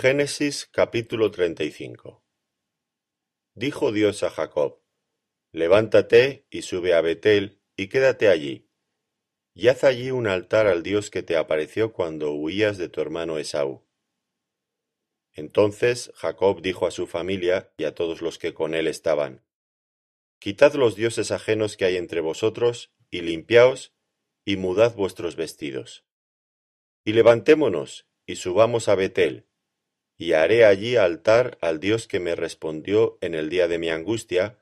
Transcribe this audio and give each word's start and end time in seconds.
Génesis 0.00 0.66
capítulo 0.72 1.30
35 1.30 2.24
Dijo 3.54 3.92
Dios 3.92 4.22
a 4.22 4.30
Jacob, 4.30 4.80
Levántate 5.52 6.46
y 6.48 6.62
sube 6.62 6.94
a 6.94 7.02
Betel 7.02 7.60
y 7.76 7.88
quédate 7.88 8.28
allí, 8.28 8.70
y 9.52 9.68
haz 9.68 9.84
allí 9.84 10.10
un 10.10 10.26
altar 10.26 10.68
al 10.68 10.82
Dios 10.82 11.10
que 11.10 11.22
te 11.22 11.36
apareció 11.36 11.92
cuando 11.92 12.32
huías 12.32 12.78
de 12.78 12.88
tu 12.88 13.02
hermano 13.02 13.36
Esaú. 13.36 13.86
Entonces 15.34 16.10
Jacob 16.14 16.62
dijo 16.62 16.86
a 16.86 16.92
su 16.92 17.06
familia 17.06 17.70
y 17.76 17.84
a 17.84 17.94
todos 17.94 18.22
los 18.22 18.38
que 18.38 18.54
con 18.54 18.74
él 18.74 18.86
estaban, 18.86 19.44
Quitad 20.38 20.72
los 20.76 20.96
dioses 20.96 21.30
ajenos 21.30 21.76
que 21.76 21.84
hay 21.84 21.98
entre 21.98 22.22
vosotros, 22.22 22.90
y 23.10 23.20
limpiaos, 23.20 23.92
y 24.46 24.56
mudad 24.56 24.94
vuestros 24.94 25.36
vestidos. 25.36 26.06
Y 27.04 27.12
levantémonos, 27.12 28.08
y 28.24 28.36
subamos 28.36 28.88
a 28.88 28.94
Betel, 28.94 29.49
y 30.20 30.34
haré 30.34 30.66
allí 30.66 30.96
altar 30.96 31.56
al 31.62 31.80
Dios 31.80 32.06
que 32.06 32.20
me 32.20 32.36
respondió 32.36 33.16
en 33.22 33.34
el 33.34 33.48
día 33.48 33.68
de 33.68 33.78
mi 33.78 33.88
angustia, 33.88 34.58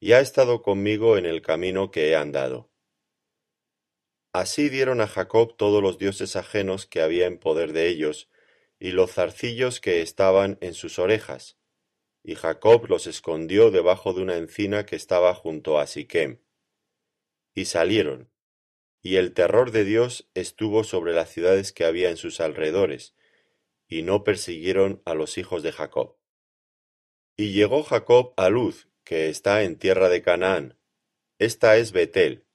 y 0.00 0.10
ha 0.10 0.18
estado 0.18 0.60
conmigo 0.60 1.16
en 1.16 1.24
el 1.24 1.40
camino 1.40 1.92
que 1.92 2.08
he 2.08 2.16
andado. 2.16 2.68
Así 4.32 4.68
dieron 4.68 5.00
a 5.00 5.06
Jacob 5.06 5.56
todos 5.56 5.80
los 5.84 5.98
dioses 5.98 6.34
ajenos 6.34 6.86
que 6.86 7.00
había 7.00 7.26
en 7.28 7.38
poder 7.38 7.72
de 7.72 7.86
ellos, 7.86 8.28
y 8.80 8.90
los 8.90 9.12
zarcillos 9.12 9.80
que 9.80 10.02
estaban 10.02 10.58
en 10.60 10.74
sus 10.74 10.98
orejas, 10.98 11.56
y 12.24 12.34
Jacob 12.34 12.86
los 12.88 13.06
escondió 13.06 13.70
debajo 13.70 14.14
de 14.14 14.22
una 14.22 14.36
encina 14.36 14.84
que 14.84 14.96
estaba 14.96 15.32
junto 15.32 15.78
a 15.78 15.86
Siquem. 15.86 16.40
Y 17.54 17.66
salieron, 17.66 18.32
y 19.00 19.14
el 19.14 19.32
terror 19.32 19.70
de 19.70 19.84
Dios 19.84 20.28
estuvo 20.34 20.82
sobre 20.82 21.12
las 21.12 21.30
ciudades 21.30 21.72
que 21.72 21.84
había 21.84 22.10
en 22.10 22.16
sus 22.16 22.40
alrededores, 22.40 23.14
y 23.88 24.02
no 24.02 24.22
persiguieron 24.22 25.02
a 25.04 25.14
los 25.14 25.38
hijos 25.38 25.62
de 25.62 25.72
Jacob. 25.72 26.16
Y 27.36 27.52
llegó 27.52 27.82
Jacob 27.82 28.34
a 28.36 28.48
Luz, 28.50 28.88
que 29.04 29.28
está 29.28 29.62
en 29.62 29.78
tierra 29.78 30.08
de 30.08 30.22
Canaán. 30.22 30.78
Esta 31.38 31.76
es 31.76 31.92
Betel, 31.92 32.48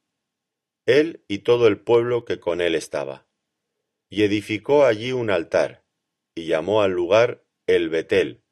él 0.85 1.23
y 1.27 1.39
todo 1.39 1.67
el 1.67 1.79
pueblo 1.79 2.25
que 2.25 2.39
con 2.39 2.61
él 2.61 2.75
estaba. 2.75 3.27
Y 4.09 4.23
edificó 4.23 4.85
allí 4.85 5.11
un 5.11 5.29
altar, 5.29 5.83
y 6.35 6.47
llamó 6.47 6.81
al 6.81 6.91
lugar 6.91 7.43
el 7.67 7.89
Betel, 7.89 8.43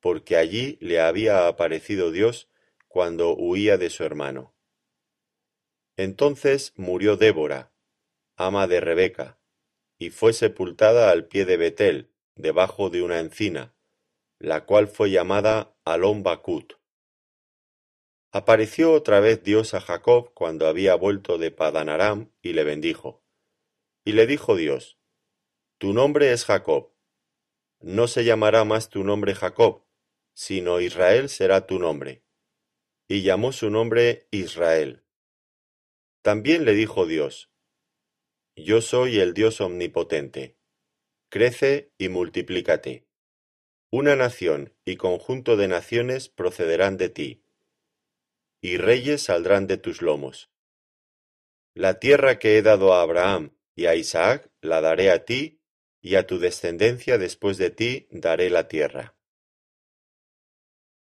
porque 0.00 0.36
allí 0.36 0.78
le 0.80 1.00
había 1.00 1.46
aparecido 1.46 2.10
Dios 2.10 2.48
cuando 2.88 3.36
huía 3.36 3.76
de 3.76 3.90
su 3.90 4.04
hermano. 4.04 4.54
Entonces 5.96 6.72
murió 6.76 7.16
Débora, 7.16 7.72
ama 8.36 8.66
de 8.66 8.80
Rebeca, 8.80 9.38
y 10.00 10.08
fue 10.08 10.32
sepultada 10.32 11.10
al 11.10 11.26
pie 11.26 11.44
de 11.44 11.58
Betel, 11.58 12.10
debajo 12.34 12.88
de 12.88 13.02
una 13.02 13.20
encina, 13.20 13.76
la 14.38 14.64
cual 14.64 14.88
fue 14.88 15.10
llamada 15.10 15.76
Alon 15.84 16.22
Bakut. 16.22 16.72
Apareció 18.32 18.94
otra 18.94 19.20
vez 19.20 19.42
Dios 19.42 19.74
a 19.74 19.80
Jacob 19.80 20.32
cuando 20.32 20.66
había 20.66 20.94
vuelto 20.94 21.36
de 21.36 21.50
Padanaram 21.50 22.32
y 22.40 22.54
le 22.54 22.64
bendijo. 22.64 23.22
Y 24.02 24.12
le 24.12 24.26
dijo 24.26 24.56
Dios, 24.56 24.98
Tu 25.76 25.92
nombre 25.92 26.32
es 26.32 26.46
Jacob. 26.46 26.94
No 27.80 28.08
se 28.08 28.24
llamará 28.24 28.64
más 28.64 28.88
tu 28.88 29.04
nombre 29.04 29.34
Jacob, 29.34 29.84
sino 30.32 30.80
Israel 30.80 31.28
será 31.28 31.66
tu 31.66 31.78
nombre. 31.78 32.24
Y 33.06 33.20
llamó 33.20 33.52
su 33.52 33.68
nombre 33.68 34.28
Israel. 34.30 35.04
También 36.22 36.64
le 36.64 36.72
dijo 36.72 37.04
Dios, 37.04 37.50
yo 38.56 38.80
soy 38.82 39.20
el 39.20 39.34
Dios 39.34 39.60
omnipotente. 39.60 40.56
Crece 41.28 41.92
y 41.98 42.08
multiplícate. 42.08 43.06
Una 43.90 44.16
nación 44.16 44.74
y 44.84 44.96
conjunto 44.96 45.56
de 45.56 45.68
naciones 45.68 46.28
procederán 46.28 46.96
de 46.96 47.08
ti, 47.08 47.44
y 48.60 48.76
reyes 48.76 49.22
saldrán 49.22 49.66
de 49.66 49.78
tus 49.78 50.02
lomos. 50.02 50.50
La 51.74 51.98
tierra 51.98 52.38
que 52.38 52.58
he 52.58 52.62
dado 52.62 52.94
a 52.94 53.02
Abraham 53.02 53.56
y 53.74 53.86
a 53.86 53.94
Isaac 53.94 54.50
la 54.60 54.80
daré 54.80 55.10
a 55.10 55.24
ti, 55.24 55.60
y 56.02 56.14
a 56.14 56.26
tu 56.26 56.38
descendencia 56.38 57.18
después 57.18 57.58
de 57.58 57.70
ti 57.70 58.08
daré 58.10 58.50
la 58.50 58.68
tierra. 58.68 59.16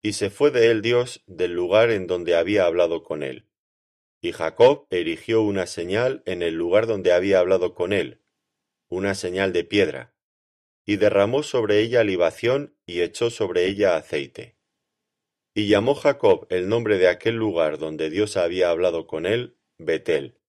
Y 0.01 0.13
se 0.13 0.29
fue 0.29 0.49
de 0.49 0.71
él 0.71 0.81
Dios 0.81 1.23
del 1.27 1.53
lugar 1.53 1.91
en 1.91 2.07
donde 2.07 2.35
había 2.35 2.65
hablado 2.65 3.03
con 3.03 3.21
él. 3.21 3.50
Y 4.21 4.33
Jacob 4.33 4.85
erigió 4.91 5.41
una 5.41 5.65
señal 5.65 6.21
en 6.25 6.43
el 6.43 6.53
lugar 6.53 6.85
donde 6.85 7.11
había 7.11 7.39
hablado 7.39 7.73
con 7.73 7.91
él, 7.91 8.21
una 8.87 9.15
señal 9.15 9.51
de 9.51 9.63
piedra, 9.63 10.13
y 10.85 10.97
derramó 10.97 11.41
sobre 11.41 11.79
ella 11.79 12.03
libación 12.03 12.77
y 12.85 13.01
echó 13.01 13.31
sobre 13.31 13.65
ella 13.65 13.95
aceite. 13.95 14.57
Y 15.55 15.67
llamó 15.67 15.95
Jacob 15.95 16.45
el 16.49 16.69
nombre 16.69 16.97
de 16.97 17.07
aquel 17.07 17.35
lugar 17.35 17.79
donde 17.79 18.09
Dios 18.09 18.37
había 18.37 18.69
hablado 18.69 19.07
con 19.07 19.25
él, 19.25 19.57
Betel. 19.79 20.39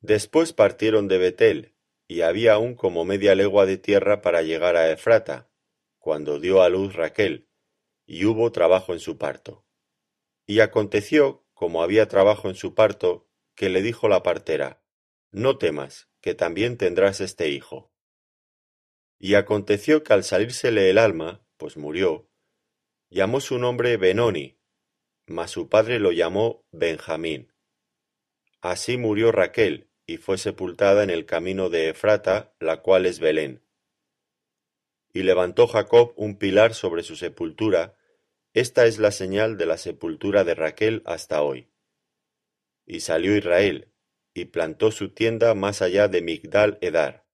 Después 0.00 0.52
partieron 0.52 1.08
de 1.08 1.18
Betel, 1.18 1.74
y 2.06 2.20
había 2.20 2.52
aún 2.52 2.74
como 2.74 3.04
media 3.04 3.34
legua 3.34 3.66
de 3.66 3.78
tierra 3.78 4.20
para 4.20 4.42
llegar 4.42 4.76
a 4.76 4.90
Efrata, 4.90 5.50
cuando 5.98 6.38
dio 6.38 6.62
a 6.62 6.68
luz 6.68 6.94
Raquel, 6.94 7.48
y 8.06 8.26
hubo 8.26 8.52
trabajo 8.52 8.92
en 8.92 9.00
su 9.00 9.18
parto. 9.18 9.64
Y 10.46 10.60
aconteció 10.60 11.45
como 11.56 11.82
había 11.82 12.06
trabajo 12.06 12.50
en 12.50 12.54
su 12.54 12.74
parto, 12.74 13.26
que 13.54 13.70
le 13.70 13.80
dijo 13.80 14.10
la 14.10 14.22
partera, 14.22 14.82
No 15.30 15.56
temas, 15.56 16.06
que 16.20 16.34
también 16.34 16.76
tendrás 16.76 17.22
este 17.22 17.48
hijo. 17.48 17.90
Y 19.18 19.36
aconteció 19.36 20.04
que 20.04 20.12
al 20.12 20.22
salírsele 20.22 20.90
el 20.90 20.98
alma, 20.98 21.46
pues 21.56 21.78
murió, 21.78 22.28
llamó 23.08 23.40
su 23.40 23.56
nombre 23.56 23.96
Benoni, 23.96 24.58
mas 25.26 25.50
su 25.50 25.70
padre 25.70 25.98
lo 25.98 26.12
llamó 26.12 26.66
Benjamín. 26.72 27.54
Así 28.60 28.98
murió 28.98 29.32
Raquel, 29.32 29.88
y 30.04 30.18
fue 30.18 30.36
sepultada 30.36 31.04
en 31.04 31.08
el 31.08 31.24
camino 31.24 31.70
de 31.70 31.88
Efrata, 31.88 32.54
la 32.60 32.82
cual 32.82 33.06
es 33.06 33.18
Belén. 33.18 33.64
Y 35.14 35.22
levantó 35.22 35.66
Jacob 35.68 36.12
un 36.16 36.36
pilar 36.36 36.74
sobre 36.74 37.02
su 37.02 37.16
sepultura, 37.16 37.96
esta 38.56 38.86
es 38.86 38.98
la 38.98 39.10
señal 39.10 39.58
de 39.58 39.66
la 39.66 39.76
sepultura 39.76 40.42
de 40.42 40.54
Raquel 40.54 41.02
hasta 41.04 41.42
hoy. 41.42 41.68
Y 42.86 43.00
salió 43.00 43.36
Israel, 43.36 43.92
y 44.32 44.46
plantó 44.46 44.90
su 44.92 45.10
tienda 45.10 45.54
más 45.54 45.82
allá 45.82 46.08
de 46.08 46.22
Migdal 46.22 46.78
Edar. 46.80 47.26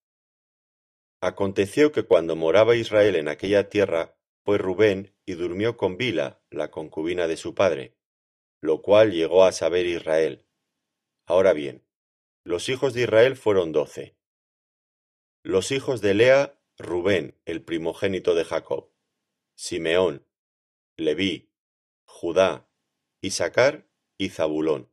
Aconteció 1.21 1.93
que 1.93 2.03
cuando 2.03 2.35
moraba 2.35 2.75
Israel 2.75 3.15
en 3.15 3.29
aquella 3.29 3.69
tierra, 3.69 4.19
fue 4.45 4.59
Rubén 4.59 5.15
y 5.25 5.35
durmió 5.35 5.77
con 5.77 5.97
Bila, 5.97 6.43
la 6.51 6.73
concubina 6.73 7.29
de 7.29 7.37
su 7.37 7.55
padre, 7.55 7.97
lo 8.61 8.83
cual 8.83 9.13
llegó 9.13 9.45
a 9.45 9.53
saber 9.53 9.87
Israel. 9.87 10.45
Ahora 11.25 11.53
bien, 11.53 11.87
los 12.43 12.69
hijos 12.69 12.95
de 12.95 13.03
Israel 13.03 13.37
fueron 13.37 13.71
doce. 13.71 14.17
Los 15.45 15.71
hijos 15.71 16.01
de 16.01 16.15
Lea, 16.15 16.61
Rubén, 16.79 17.39
el 17.45 17.63
primogénito 17.63 18.35
de 18.35 18.45
Jacob, 18.45 18.91
Simeón, 19.55 20.27
Judá, 22.05 22.69
Isaacar 23.21 23.89
y 24.19 24.31
Zabulón. 24.31 24.93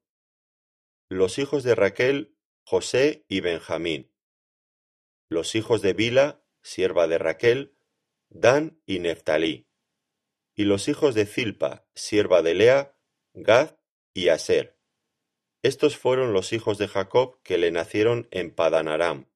Los 1.10 1.38
hijos 1.38 1.64
de 1.64 1.76
Raquel, 1.76 2.36
José 2.64 3.26
y 3.28 3.42
Benjamín. 3.42 4.12
Los 5.30 5.56
hijos 5.56 5.82
de 5.82 5.94
Bila, 5.94 6.44
sierva 6.62 7.08
de 7.08 7.18
Raquel, 7.18 7.78
Dan 8.30 8.82
y 8.86 9.00
Neftalí. 9.00 9.68
Y 10.56 10.66
los 10.66 10.88
hijos 10.88 11.16
de 11.16 11.26
Zilpa, 11.26 11.88
sierva 11.96 12.42
de 12.42 12.54
Lea, 12.54 12.98
Gad 13.34 13.78
y 14.14 14.30
Aser. 14.30 14.78
Estos 15.62 15.98
fueron 15.98 16.34
los 16.34 16.54
hijos 16.54 16.78
de 16.78 16.88
Jacob 16.88 17.40
que 17.44 17.58
le 17.58 17.72
nacieron 17.72 18.28
en 18.32 18.54
Padanaram. 18.54 19.30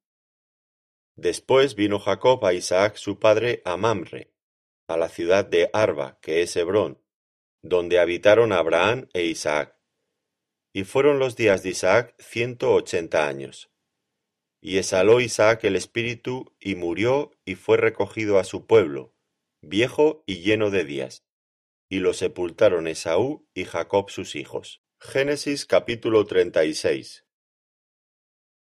Después 1.16 1.75
vino 1.75 2.00
Jacob 2.00 2.44
a 2.45 2.53
Isaac 2.53 2.95
su 2.95 3.19
padre 3.19 3.61
a 3.66 3.78
Mamre, 3.78 4.33
a 4.93 4.97
la 4.97 5.09
ciudad 5.09 5.45
de 5.45 5.69
Arba, 5.73 6.19
que 6.22 6.41
es 6.41 6.55
Hebrón, 6.55 7.01
donde 7.61 7.99
habitaron 7.99 8.51
Abraham 8.51 9.09
e 9.13 9.25
Isaac. 9.25 9.78
Y 10.73 10.85
fueron 10.85 11.19
los 11.19 11.35
días 11.35 11.63
de 11.63 11.69
Isaac 11.69 12.16
ciento 12.19 12.73
ochenta 12.73 13.28
años. 13.28 13.72
Y 14.61 14.78
exhaló 14.78 15.19
Isaac 15.19 15.63
el 15.66 15.75
espíritu, 15.75 16.55
y 16.59 16.75
murió, 16.75 17.31
y 17.45 17.55
fue 17.55 17.78
recogido 17.78 18.40
a 18.40 18.43
su 18.43 18.66
pueblo, 18.66 19.13
viejo 19.61 20.23
y 20.25 20.41
lleno 20.41 20.69
de 20.69 20.85
días. 20.85 21.25
Y 21.90 21.99
lo 21.99 22.13
sepultaron 22.13 22.87
Esaú 22.87 23.47
y 23.53 23.66
Jacob 23.66 24.09
sus 24.09 24.35
hijos. 24.35 24.81
Génesis 24.99 25.66
capítulo 25.66 26.25
36 26.25 27.25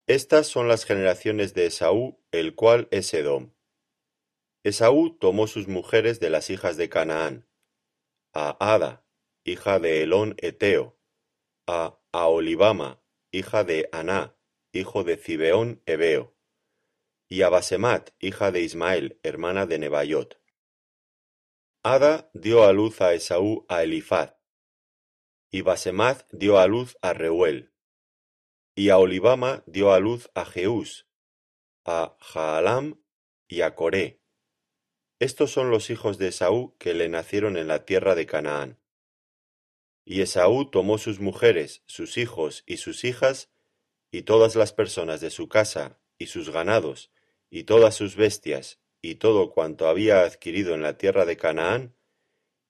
Estas 0.06 0.48
son 0.48 0.68
las 0.68 0.84
generaciones 0.84 1.54
de 1.54 1.66
Esaú, 1.66 2.20
el 2.32 2.54
cual 2.54 2.88
es 2.90 3.14
Edom. 3.14 3.53
Esaú 4.64 5.10
tomó 5.18 5.46
sus 5.46 5.68
mujeres 5.68 6.20
de 6.20 6.30
las 6.30 6.48
hijas 6.48 6.78
de 6.78 6.88
Canaán, 6.88 7.46
a 8.32 8.56
Ada, 8.58 9.04
hija 9.44 9.78
de 9.78 10.02
Elón 10.02 10.36
Eteo, 10.38 10.98
a 11.66 12.00
Aolibama, 12.12 13.02
hija 13.30 13.62
de 13.62 13.90
Aná, 13.92 14.38
hijo 14.72 15.04
de 15.04 15.18
Cibeón 15.18 15.82
Ebeo, 15.84 16.34
y 17.28 17.42
a 17.42 17.50
Basemat, 17.50 18.12
hija 18.20 18.52
de 18.52 18.62
Ismael, 18.62 19.20
hermana 19.22 19.66
de 19.66 19.78
Nebaiot. 19.78 20.40
Ada 21.82 22.30
dio 22.32 22.64
a 22.64 22.72
luz 22.72 23.02
a 23.02 23.12
Esaú 23.12 23.66
a 23.68 23.82
Elifaz, 23.82 24.34
y 25.50 25.60
Basemat 25.60 26.26
dio 26.32 26.58
a 26.58 26.66
luz 26.66 26.96
a 27.02 27.12
Reuel, 27.12 27.74
y 28.74 28.88
a 28.88 28.96
Olibama 28.96 29.62
dio 29.66 29.92
a 29.92 29.98
luz 29.98 30.30
a 30.34 30.46
Jeús, 30.46 31.06
a 31.84 32.16
Jaalam 32.18 32.98
y 33.46 33.60
a 33.60 33.74
Coré. 33.74 34.23
Estos 35.24 35.52
son 35.52 35.70
los 35.70 35.88
hijos 35.88 36.18
de 36.18 36.28
Esaú 36.28 36.76
que 36.76 36.92
le 36.92 37.08
nacieron 37.08 37.56
en 37.56 37.66
la 37.66 37.86
tierra 37.86 38.14
de 38.14 38.26
Canaán. 38.26 38.78
Y 40.04 40.20
Esaú 40.20 40.70
tomó 40.70 40.98
sus 40.98 41.18
mujeres, 41.18 41.82
sus 41.86 42.18
hijos 42.18 42.62
y 42.66 42.76
sus 42.76 43.04
hijas, 43.04 43.50
y 44.10 44.24
todas 44.24 44.54
las 44.54 44.74
personas 44.74 45.22
de 45.22 45.30
su 45.30 45.48
casa, 45.48 45.98
y 46.18 46.26
sus 46.26 46.50
ganados, 46.50 47.10
y 47.48 47.64
todas 47.64 47.94
sus 47.94 48.16
bestias, 48.16 48.82
y 49.00 49.14
todo 49.14 49.50
cuanto 49.50 49.88
había 49.88 50.24
adquirido 50.24 50.74
en 50.74 50.82
la 50.82 50.98
tierra 50.98 51.24
de 51.24 51.38
Canaán, 51.38 51.96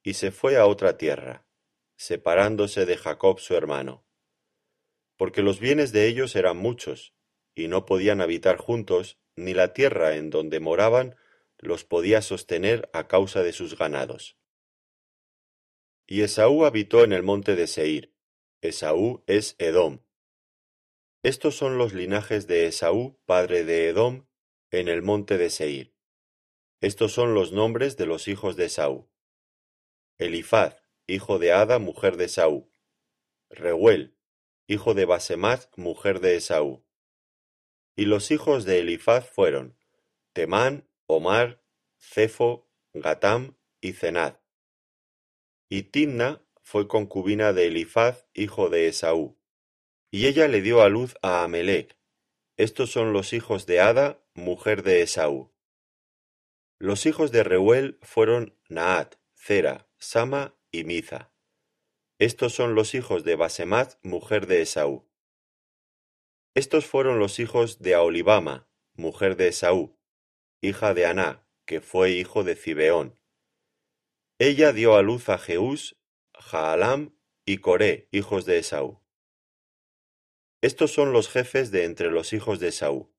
y 0.05 0.15
se 0.15 0.31
fue 0.31 0.57
a 0.57 0.67
otra 0.69 0.97
tierra, 0.97 1.49
separándose 1.97 2.87
de 2.87 2.97
Jacob 2.97 3.41
su 3.41 3.57
hermano. 3.57 4.07
Porque 5.17 5.43
los 5.43 5.59
bienes 5.59 5.91
de 5.91 6.07
ellos 6.07 6.37
eran 6.37 6.59
muchos, 6.59 7.15
y 7.57 7.67
no 7.67 7.85
podían 7.85 8.21
habitar 8.21 8.59
juntos, 8.59 9.19
ni 9.35 9.55
la 9.55 9.73
tierra 9.73 10.15
en 10.15 10.31
donde 10.31 10.61
moraban 10.61 11.17
los 11.59 11.85
podía 11.85 12.23
sostener 12.23 12.91
a 12.93 13.09
causa 13.09 13.43
de 13.43 13.53
sus 13.53 13.77
ganados. 13.79 14.37
Y 16.07 16.23
Esaú 16.23 16.65
habitó 16.65 17.05
en 17.05 17.13
el 17.13 17.23
monte 17.23 17.57
de 17.57 17.67
Seir. 17.67 18.15
Esaú 18.61 19.25
es 19.27 19.57
Edom. 19.59 20.01
Estos 21.23 21.57
son 21.57 21.79
los 21.79 21.95
linajes 21.95 22.47
de 22.47 22.67
Esaú, 22.67 23.19
padre 23.25 23.65
de 23.65 23.89
Edom, 23.89 24.27
en 24.71 24.89
el 24.89 25.03
monte 25.03 25.39
de 25.39 25.49
Seir. 25.49 25.95
Estos 26.81 27.13
son 27.13 27.33
los 27.33 27.53
nombres 27.53 27.97
de 27.97 28.05
los 28.05 28.29
hijos 28.29 28.57
de 28.57 28.67
Esaú. 28.67 29.09
Elifaz, 30.19 30.83
hijo 31.07 31.39
de 31.39 31.53
Ada, 31.53 31.79
mujer 31.79 32.19
de 32.19 32.27
Esaú. 32.27 32.71
Reuel, 33.49 34.19
hijo 34.67 34.93
de 34.93 35.07
Basemat, 35.07 35.67
mujer 35.77 36.21
de 36.21 36.37
Esaú. 36.37 36.85
Y 37.97 38.05
los 38.05 38.31
hijos 38.31 38.65
de 38.65 38.81
Elifaz 38.81 39.31
fueron 39.31 39.79
Temán, 40.35 40.89
Omar, 41.15 41.63
Cefo, 41.99 42.69
Gatam 42.93 43.57
y 43.81 43.93
Cenad. 43.93 44.41
Y 45.69 45.85
Timna 45.85 46.43
fue 46.63 46.89
concubina 46.89 47.53
de 47.53 47.67
Elifaz, 47.67 48.27
hijo 48.35 48.69
de 48.69 48.89
Esaú. 48.89 49.39
Y 50.11 50.27
ella 50.27 50.49
le 50.49 50.63
dio 50.63 50.83
a 50.83 50.89
luz 50.89 51.17
a 51.23 51.43
Amelec. 51.43 51.97
Estos 52.57 52.91
son 52.91 53.13
los 53.13 53.33
hijos 53.33 53.67
de 53.67 53.81
Ada, 53.81 54.25
mujer 54.35 54.83
de 54.83 55.03
Esaú. 55.03 55.53
Los 56.79 57.07
hijos 57.07 57.33
de 57.33 57.43
Reuel 57.43 57.99
fueron 58.03 58.59
Naat, 58.69 59.17
Zera, 59.37 59.89
Sama 59.99 60.57
y 60.71 60.85
Miza. 60.85 61.33
Estos 62.19 62.55
son 62.55 62.75
los 62.75 62.95
hijos 62.95 63.25
de 63.25 63.37
Basemat, 63.37 63.95
mujer 64.03 64.47
de 64.47 64.63
Esaú. 64.63 65.09
Estos 66.55 66.87
fueron 66.87 67.19
los 67.19 67.41
hijos 67.41 67.81
de 67.81 67.95
Aolibama, 67.95 68.69
mujer 68.95 69.37
de 69.37 69.49
Esaú, 69.49 69.94
hija 70.65 70.95
de 70.95 71.07
Aná, 71.07 71.47
que 71.67 71.81
fue 71.81 72.11
hijo 72.13 72.45
de 72.45 72.57
Zibeón. 72.57 73.19
Ella 74.39 74.73
dio 74.73 74.97
a 74.97 75.03
luz 75.03 75.29
a 75.29 75.39
Jeús, 75.39 75.97
Jaalam 76.33 77.17
y 77.45 77.59
Coré, 77.59 78.09
hijos 78.11 78.45
de 78.45 78.59
Esaú. 78.59 79.01
Estos 80.61 80.93
son 80.93 81.13
los 81.13 81.29
jefes 81.29 81.71
de 81.71 81.85
entre 81.85 82.11
los 82.11 82.33
hijos 82.33 82.59
de 82.59 82.69
Esaú. 82.69 83.15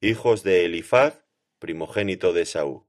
Hijos 0.00 0.42
de 0.42 0.64
Elifaz, 0.64 1.24
primogénito 1.58 2.32
de 2.32 2.42
Esaú. 2.42 2.88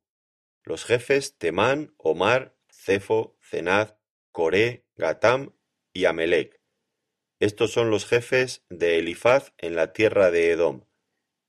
Los 0.64 0.84
jefes 0.84 1.38
Temán, 1.38 1.94
Omar, 1.98 2.58
Cefo, 2.72 3.38
Cenaz, 3.40 3.96
Coré, 4.32 4.86
Gatam 4.96 5.56
y 5.94 6.06
Amelec. 6.06 6.62
Estos 7.40 7.72
son 7.72 7.90
los 7.90 8.06
jefes 8.06 8.66
de 8.70 9.00
Elifaz 9.00 9.54
en 9.58 9.76
la 9.76 9.94
tierra 9.94 10.32
de 10.32 10.52
Edom. 10.52 10.86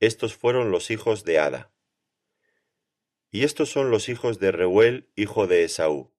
Estos 0.00 0.34
fueron 0.34 0.70
los 0.70 0.90
hijos 0.90 1.24
de 1.24 1.38
Ada. 1.38 1.71
Y 3.32 3.42
estos 3.42 3.68
son 3.70 3.90
los 3.90 4.08
hijos 4.08 4.38
de 4.38 4.52
Reuel, 4.52 5.10
hijo 5.16 5.48
de 5.48 5.64
Esaú. 5.64 6.12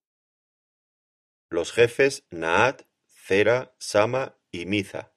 Los 1.49 1.71
jefes 1.71 2.25
Naat, 2.31 2.81
Zera, 3.07 3.73
Sama 3.77 4.37
y 4.51 4.65
Miza. 4.65 5.13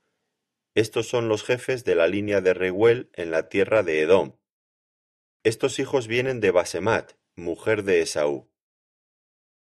Estos 0.76 1.08
son 1.08 1.26
los 1.26 1.42
jefes 1.42 1.82
de 1.82 1.96
la 1.96 2.06
línea 2.06 2.40
de 2.40 2.54
Reuel 2.54 3.10
en 3.14 3.32
la 3.32 3.48
tierra 3.48 3.82
de 3.82 4.02
Edom. 4.02 4.36
Estos 5.42 5.80
hijos 5.80 6.06
vienen 6.06 6.38
de 6.40 6.52
Basemat, 6.52 7.14
mujer 7.34 7.82
de 7.82 8.02
Esaú. 8.02 8.48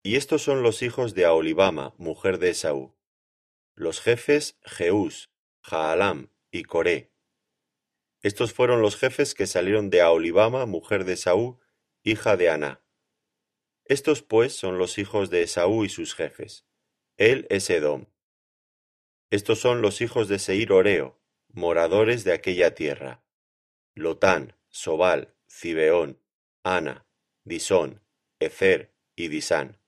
Y 0.01 0.15
estos 0.15 0.41
son 0.41 0.63
los 0.63 0.81
hijos 0.81 1.13
de 1.13 1.25
Aolibama, 1.25 1.94
mujer 1.97 2.38
de 2.38 2.51
Esaú 2.51 2.95
los 3.81 4.00
jefes 4.00 4.59
Jeús, 4.63 5.31
Jaalam 5.62 6.29
y 6.51 6.63
Coré. 6.63 7.12
Estos 8.21 8.53
fueron 8.53 8.81
los 8.81 8.95
jefes 8.95 9.33
que 9.33 9.47
salieron 9.47 9.89
de 9.89 10.01
Aolibama, 10.01 10.67
mujer 10.67 11.03
de 11.06 11.13
Esaú, 11.13 11.59
hija 12.03 12.38
de 12.38 12.50
Aná. 12.50 12.83
Estos 13.86 14.21
pues 14.21 14.53
son 14.56 14.77
los 14.77 14.98
hijos 14.98 15.30
de 15.30 15.44
Esaú 15.44 15.83
y 15.86 15.89
sus 15.89 16.15
jefes. 16.15 16.65
Él 17.18 17.45
es 17.50 17.69
Edom. 17.69 18.06
Estos 19.30 19.59
son 19.59 19.81
los 19.81 20.01
hijos 20.01 20.27
de 20.27 20.39
Seir 20.39 20.71
Oreo, 20.71 21.19
moradores 21.50 22.24
de 22.24 22.33
aquella 22.33 22.74
tierra. 22.75 23.24
Lotán, 23.94 24.57
Sobal, 24.69 25.36
Cibeón, 25.50 26.19
Ana, 26.63 27.06
Disón, 27.44 28.01
Ezer 28.39 28.94
y 29.15 29.27
Disán. 29.27 29.80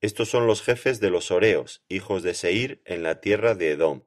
Estos 0.00 0.28
son 0.28 0.46
los 0.46 0.62
jefes 0.62 1.00
de 1.00 1.10
los 1.10 1.30
Oreos, 1.30 1.84
hijos 1.88 2.22
de 2.22 2.34
Seir, 2.34 2.82
en 2.84 3.02
la 3.02 3.20
tierra 3.20 3.54
de 3.54 3.72
Edom. 3.72 4.04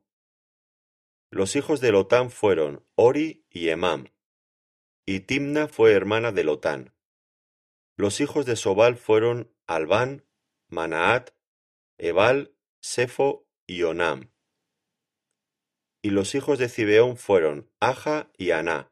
Los 1.29 1.55
hijos 1.55 1.81
de 1.81 1.91
Lotán 1.91 2.31
fueron 2.31 2.85
Ori 2.95 3.45
y 3.49 3.69
Emam. 3.69 4.07
Y 5.05 5.21
Timna 5.21 5.67
fue 5.67 5.93
hermana 5.93 6.31
de 6.31 6.43
Lotán. 6.43 6.93
Los 7.97 8.21
hijos 8.21 8.45
de 8.45 8.55
Sobal 8.55 8.97
fueron 8.97 9.53
Albán, 9.67 10.25
Manaat, 10.69 11.31
Ebal, 11.97 12.55
Sefo 12.79 13.47
y 13.67 13.83
Onam. 13.83 14.31
Y 16.01 16.09
los 16.09 16.33
hijos 16.33 16.57
de 16.57 16.67
Cibeón 16.67 17.17
fueron 17.17 17.69
Aja 17.79 18.31
y 18.37 18.51
Aná. 18.51 18.91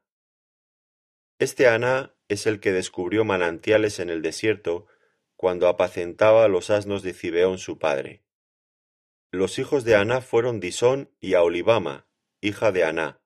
Este 1.39 1.67
Aná 1.67 2.15
es 2.27 2.45
el 2.45 2.59
que 2.59 2.71
descubrió 2.71 3.25
manantiales 3.25 3.99
en 3.99 4.09
el 4.09 4.21
desierto 4.21 4.85
cuando 5.35 5.67
apacentaba 5.67 6.47
los 6.47 6.69
asnos 6.69 7.01
de 7.01 7.13
Cibeón 7.13 7.57
su 7.57 7.79
padre. 7.79 8.23
Los 9.31 9.57
hijos 9.57 9.83
de 9.85 9.95
Aná 9.95 10.21
fueron 10.21 10.59
Disón 10.59 11.15
y 11.19 11.33
Aolibama, 11.35 12.07
hija 12.41 12.71
de 12.71 12.83
Aná. 12.83 13.18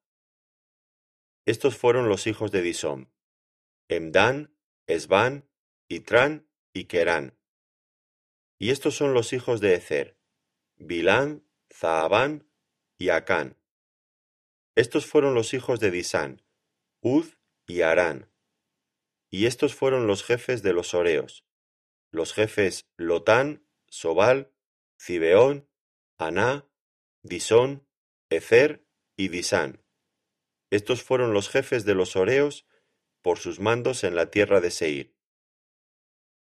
Estos 1.45 1.77
fueron 1.77 2.07
los 2.07 2.25
hijos 2.27 2.51
de 2.51 2.61
Disón: 2.61 3.11
Emdán, 3.89 4.55
Esbán, 4.87 5.49
Itrán 5.89 6.47
y 6.73 6.85
Querán. 6.85 7.37
Y 8.57 8.71
estos 8.71 8.95
son 8.95 9.13
los 9.13 9.33
hijos 9.33 9.59
de 9.59 9.75
Ezer: 9.75 10.17
Bilán, 10.77 11.45
Zaabán 11.69 12.49
y 12.97 13.09
Acán. 13.09 13.57
Estos 14.75 15.05
fueron 15.05 15.33
los 15.33 15.53
hijos 15.53 15.79
de 15.81 15.91
Disán: 15.91 16.45
Uz 17.01 17.37
y 17.67 17.81
Arán. 17.81 18.31
Y 19.29 19.45
estos 19.45 19.75
fueron 19.75 20.07
los 20.07 20.23
jefes 20.23 20.63
de 20.63 20.71
los 20.73 20.93
Oreos: 20.93 21.45
los 22.11 22.33
jefes 22.33 22.87
Lotán, 22.95 23.67
Sobal, 23.87 24.53
Cibeón, 24.97 25.69
Aná, 26.17 26.69
Disón, 27.21 27.85
Ezer 28.29 28.87
y 29.17 29.27
Disán. 29.27 29.82
Estos 30.73 31.03
fueron 31.03 31.33
los 31.33 31.49
jefes 31.49 31.85
de 31.85 31.93
los 31.93 32.15
Oreos 32.15 32.65
por 33.21 33.37
sus 33.37 33.59
mandos 33.59 34.03
en 34.03 34.15
la 34.15 34.31
tierra 34.31 34.59
de 34.59 34.71
Seir. 34.71 35.13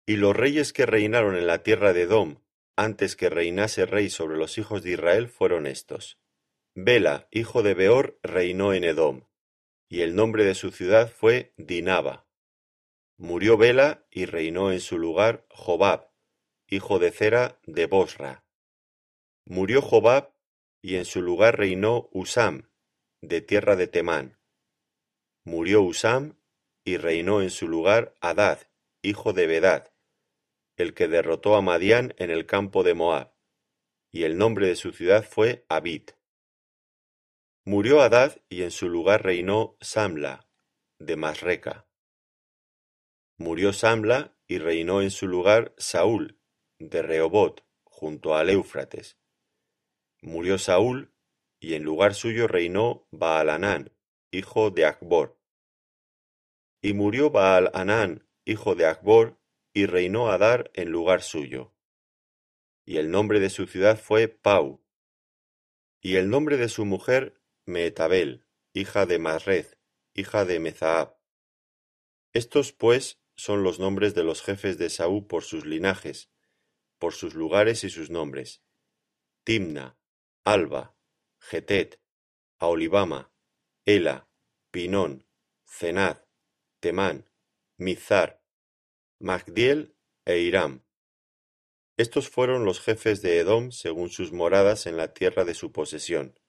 Y 0.05 0.17
los 0.17 0.35
reyes 0.35 0.71
que 0.71 0.85
reinaron 0.85 1.35
en 1.35 1.47
la 1.47 1.63
tierra 1.63 1.93
de 1.93 2.03
Edom, 2.03 2.43
antes 2.75 3.15
que 3.15 3.31
reinase 3.31 3.87
rey 3.87 4.11
sobre 4.11 4.37
los 4.37 4.59
hijos 4.59 4.83
de 4.83 4.91
Israel, 4.91 5.29
fueron 5.29 5.65
estos. 5.65 6.19
Bela, 6.75 7.27
hijo 7.31 7.63
de 7.63 7.73
Beor, 7.73 8.19
reinó 8.21 8.75
en 8.75 8.83
Edom, 8.83 9.23
y 9.89 10.01
el 10.01 10.13
nombre 10.13 10.45
de 10.45 10.53
su 10.53 10.69
ciudad 10.69 11.11
fue 11.11 11.55
Dinaba. 11.57 12.27
Murió 13.17 13.57
Bela 13.57 14.05
y 14.11 14.25
reinó 14.25 14.71
en 14.71 14.79
su 14.79 14.99
lugar 14.99 15.47
Jobab, 15.49 16.11
hijo 16.67 16.99
de 16.99 17.09
Cera 17.09 17.59
de 17.65 17.87
Bosra. 17.87 18.45
Murió 19.45 19.81
Jobab 19.81 20.35
y 20.83 20.97
en 20.97 21.05
su 21.05 21.23
lugar 21.23 21.57
reinó 21.57 22.09
Usam, 22.13 22.68
de 23.21 23.41
tierra 23.41 23.75
de 23.75 23.87
Temán. 23.87 24.39
Murió 25.43 25.81
Usam 25.81 26.37
y 26.83 26.97
reinó 26.97 27.41
en 27.41 27.49
su 27.49 27.67
lugar 27.67 28.15
Adad, 28.21 28.67
hijo 29.01 29.33
de 29.33 29.47
Bedad, 29.47 29.91
el 30.77 30.93
que 30.93 31.07
derrotó 31.07 31.55
a 31.55 31.61
Madián 31.61 32.13
en 32.17 32.29
el 32.31 32.45
campo 32.45 32.83
de 32.83 32.93
Moab, 32.93 33.33
y 34.11 34.23
el 34.23 34.37
nombre 34.37 34.67
de 34.67 34.75
su 34.75 34.91
ciudad 34.91 35.23
fue 35.23 35.65
Abid. 35.69 36.09
Murió 37.65 38.01
Adad 38.01 38.41
y 38.49 38.63
en 38.63 38.71
su 38.71 38.89
lugar 38.89 39.23
reinó 39.23 39.77
Samla, 39.81 40.47
de 40.97 41.15
Masreca. 41.15 41.87
Murió 43.37 43.73
Samla 43.73 44.35
y 44.47 44.57
reinó 44.57 45.01
en 45.01 45.11
su 45.11 45.27
lugar 45.27 45.73
Saúl 45.77 46.39
de 46.79 47.01
Rehobot, 47.01 47.65
junto 47.83 48.35
al 48.35 48.49
Éufrates. 48.49 49.17
Murió 50.21 50.57
Saúl, 50.57 51.13
y 51.59 51.73
en 51.73 51.83
lugar 51.83 52.13
suyo 52.13 52.47
reinó 52.47 53.07
Baalanán, 53.11 53.91
hijo 54.31 54.71
de 54.71 54.85
Acbor. 54.85 55.37
Y 56.81 56.93
murió 56.93 57.29
Baal-Anán, 57.29 58.27
hijo 58.45 58.75
de 58.75 58.85
Acbor, 58.85 59.37
y 59.73 59.85
reinó 59.85 60.29
Adar 60.29 60.71
en 60.73 60.89
lugar 60.89 61.21
suyo. 61.21 61.73
Y 62.85 62.97
el 62.97 63.11
nombre 63.11 63.39
de 63.39 63.49
su 63.49 63.67
ciudad 63.67 63.99
fue 63.99 64.27
Pau. 64.27 64.81
Y 66.01 66.15
el 66.15 66.29
nombre 66.29 66.57
de 66.57 66.69
su 66.69 66.85
mujer 66.85 67.41
Meetabel, 67.65 68.45
hija 68.73 69.05
de 69.05 69.19
Masred, 69.19 69.65
hija 70.13 70.45
de 70.45 70.59
Mezaab. 70.59 71.17
Estos 72.33 72.71
pues 72.71 73.21
son 73.35 73.63
los 73.63 73.79
nombres 73.79 74.15
de 74.15 74.23
los 74.23 74.41
jefes 74.41 74.77
de 74.77 74.89
Saúl 74.89 75.27
por 75.27 75.43
sus 75.43 75.65
linajes, 75.65 76.31
por 76.97 77.13
sus 77.13 77.35
lugares 77.35 77.83
y 77.83 77.89
sus 77.89 78.09
nombres: 78.09 78.63
Timna, 79.43 79.97
Alba, 80.45 80.95
Getet, 81.39 81.99
Ela, 83.85 84.29
Pinón, 84.71 85.25
Cenad, 85.65 86.25
Temán, 86.79 87.29
Mizar, 87.77 88.43
Magdiel 89.19 89.95
e 90.25 90.39
Hiram. 90.39 90.85
Estos 91.97 92.29
fueron 92.29 92.63
los 92.63 92.79
jefes 92.79 93.21
de 93.21 93.39
Edom 93.39 93.71
según 93.71 94.09
sus 94.09 94.31
moradas 94.31 94.85
en 94.85 94.95
la 94.95 95.13
tierra 95.13 95.43
de 95.43 95.53
su 95.53 95.71
posesión. 95.71 96.39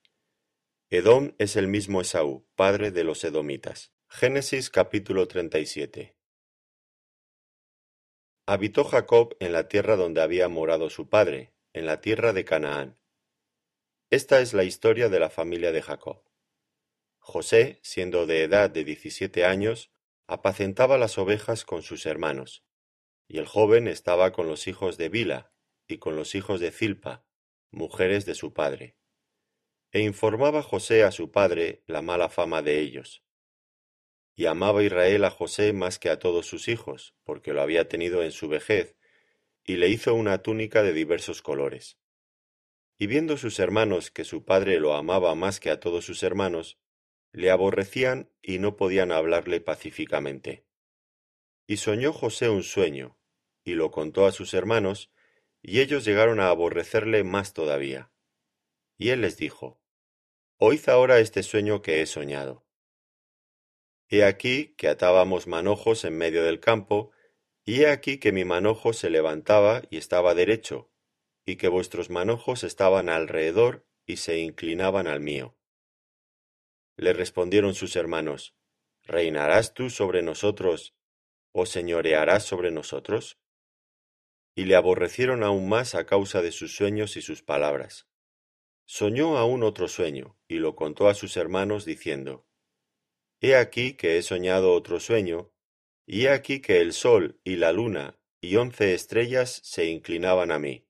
Edom 0.89 1.35
es 1.39 1.55
el 1.55 1.67
mismo 1.67 2.01
Esaú, 2.01 2.47
padre 2.55 2.91
de 2.91 3.03
los 3.03 3.23
edomitas. 3.23 3.93
Génesis 4.07 4.69
capítulo 4.69 5.27
37 5.27 6.15
Habitó 8.45 8.83
Jacob 8.83 9.35
en 9.39 9.53
la 9.53 9.67
tierra 9.67 9.95
donde 9.95 10.21
había 10.21 10.49
morado 10.49 10.89
su 10.89 11.09
padre, 11.09 11.53
en 11.73 11.85
la 11.85 12.01
tierra 12.01 12.33
de 12.33 12.43
Canaán. 12.43 13.00
Esta 14.11 14.41
es 14.41 14.53
la 14.53 14.65
historia 14.65 15.07
de 15.07 15.21
la 15.21 15.29
familia 15.29 15.71
de 15.71 15.81
Jacob. 15.81 16.21
José, 17.19 17.79
siendo 17.81 18.25
de 18.25 18.43
edad 18.43 18.69
de 18.69 18.83
diecisiete 18.83 19.45
años, 19.45 19.89
apacentaba 20.27 20.97
las 20.97 21.17
ovejas 21.17 21.63
con 21.63 21.81
sus 21.81 22.05
hermanos, 22.05 22.65
y 23.29 23.37
el 23.37 23.45
joven 23.45 23.87
estaba 23.87 24.33
con 24.33 24.49
los 24.49 24.67
hijos 24.67 24.97
de 24.97 25.07
Bila 25.07 25.53
y 25.87 25.99
con 25.99 26.17
los 26.17 26.35
hijos 26.35 26.59
de 26.59 26.71
Zilpa, 26.71 27.25
mujeres 27.69 28.25
de 28.25 28.35
su 28.35 28.51
padre. 28.51 28.97
E 29.93 30.01
informaba 30.01 30.61
José 30.61 31.05
a 31.05 31.11
su 31.11 31.31
padre 31.31 31.81
la 31.87 32.01
mala 32.01 32.27
fama 32.27 32.61
de 32.61 32.79
ellos. 32.81 33.23
Y 34.35 34.47
amaba 34.47 34.83
Israel 34.83 35.23
a 35.23 35.31
José 35.31 35.71
más 35.71 35.99
que 35.99 36.09
a 36.09 36.19
todos 36.19 36.47
sus 36.47 36.67
hijos, 36.67 37.15
porque 37.23 37.53
lo 37.53 37.61
había 37.61 37.87
tenido 37.87 38.23
en 38.23 38.33
su 38.33 38.49
vejez, 38.49 38.97
y 39.63 39.77
le 39.77 39.87
hizo 39.87 40.13
una 40.15 40.39
túnica 40.41 40.83
de 40.83 40.91
diversos 40.91 41.41
colores. 41.41 41.97
Y 43.01 43.07
viendo 43.07 43.35
sus 43.35 43.57
hermanos 43.57 44.11
que 44.11 44.23
su 44.23 44.45
padre 44.45 44.79
lo 44.79 44.93
amaba 44.93 45.33
más 45.33 45.59
que 45.59 45.71
a 45.71 45.79
todos 45.79 46.05
sus 46.05 46.21
hermanos, 46.21 46.77
le 47.31 47.49
aborrecían 47.49 48.29
y 48.43 48.59
no 48.59 48.75
podían 48.75 49.11
hablarle 49.11 49.59
pacíficamente. 49.59 50.67
Y 51.65 51.77
soñó 51.77 52.13
José 52.13 52.49
un 52.49 52.61
sueño, 52.61 53.17
y 53.63 53.73
lo 53.73 53.89
contó 53.89 54.27
a 54.27 54.31
sus 54.31 54.53
hermanos, 54.53 55.09
y 55.63 55.79
ellos 55.79 56.05
llegaron 56.05 56.39
a 56.39 56.49
aborrecerle 56.49 57.23
más 57.23 57.53
todavía. 57.53 58.11
Y 58.99 59.09
él 59.09 59.21
les 59.21 59.35
dijo, 59.35 59.81
Oíd 60.57 60.87
ahora 60.87 61.17
este 61.17 61.41
sueño 61.41 61.81
que 61.81 62.03
he 62.03 62.05
soñado. 62.05 62.67
He 64.09 64.23
aquí 64.23 64.75
que 64.77 64.87
atábamos 64.87 65.47
manojos 65.47 66.05
en 66.05 66.19
medio 66.19 66.43
del 66.43 66.59
campo, 66.59 67.09
y 67.65 67.81
he 67.81 67.87
aquí 67.87 68.19
que 68.19 68.31
mi 68.31 68.45
manojo 68.45 68.93
se 68.93 69.09
levantaba 69.09 69.81
y 69.89 69.97
estaba 69.97 70.35
derecho, 70.35 70.90
y 71.45 71.55
que 71.55 71.67
vuestros 71.67 72.09
manojos 72.09 72.63
estaban 72.63 73.09
alrededor 73.09 73.85
y 74.05 74.17
se 74.17 74.39
inclinaban 74.39 75.07
al 75.07 75.19
mío. 75.19 75.57
Le 76.97 77.13
respondieron 77.13 77.73
sus 77.73 77.95
hermanos, 77.95 78.55
¿Reinarás 79.03 79.73
tú 79.73 79.89
sobre 79.89 80.21
nosotros, 80.21 80.95
o 81.51 81.65
señorearás 81.65 82.43
sobre 82.45 82.71
nosotros? 82.71 83.39
Y 84.55 84.65
le 84.65 84.75
aborrecieron 84.75 85.43
aún 85.43 85.67
más 85.67 85.95
a 85.95 86.05
causa 86.05 86.41
de 86.41 86.51
sus 86.51 86.75
sueños 86.75 87.17
y 87.17 87.21
sus 87.21 87.41
palabras. 87.41 88.07
Soñó 88.85 89.37
aún 89.37 89.63
otro 89.63 89.87
sueño, 89.87 90.37
y 90.47 90.55
lo 90.55 90.75
contó 90.75 91.07
a 91.07 91.13
sus 91.13 91.37
hermanos, 91.37 91.85
diciendo, 91.85 92.45
He 93.39 93.55
aquí 93.55 93.93
que 93.93 94.17
he 94.17 94.21
soñado 94.21 94.73
otro 94.73 94.99
sueño, 94.99 95.51
y 96.05 96.25
he 96.25 96.29
aquí 96.29 96.61
que 96.61 96.79
el 96.79 96.93
sol 96.93 97.39
y 97.43 97.55
la 97.55 97.71
luna 97.71 98.19
y 98.41 98.55
once 98.55 98.93
estrellas 98.93 99.61
se 99.63 99.85
inclinaban 99.85 100.51
a 100.51 100.59
mí. 100.59 100.87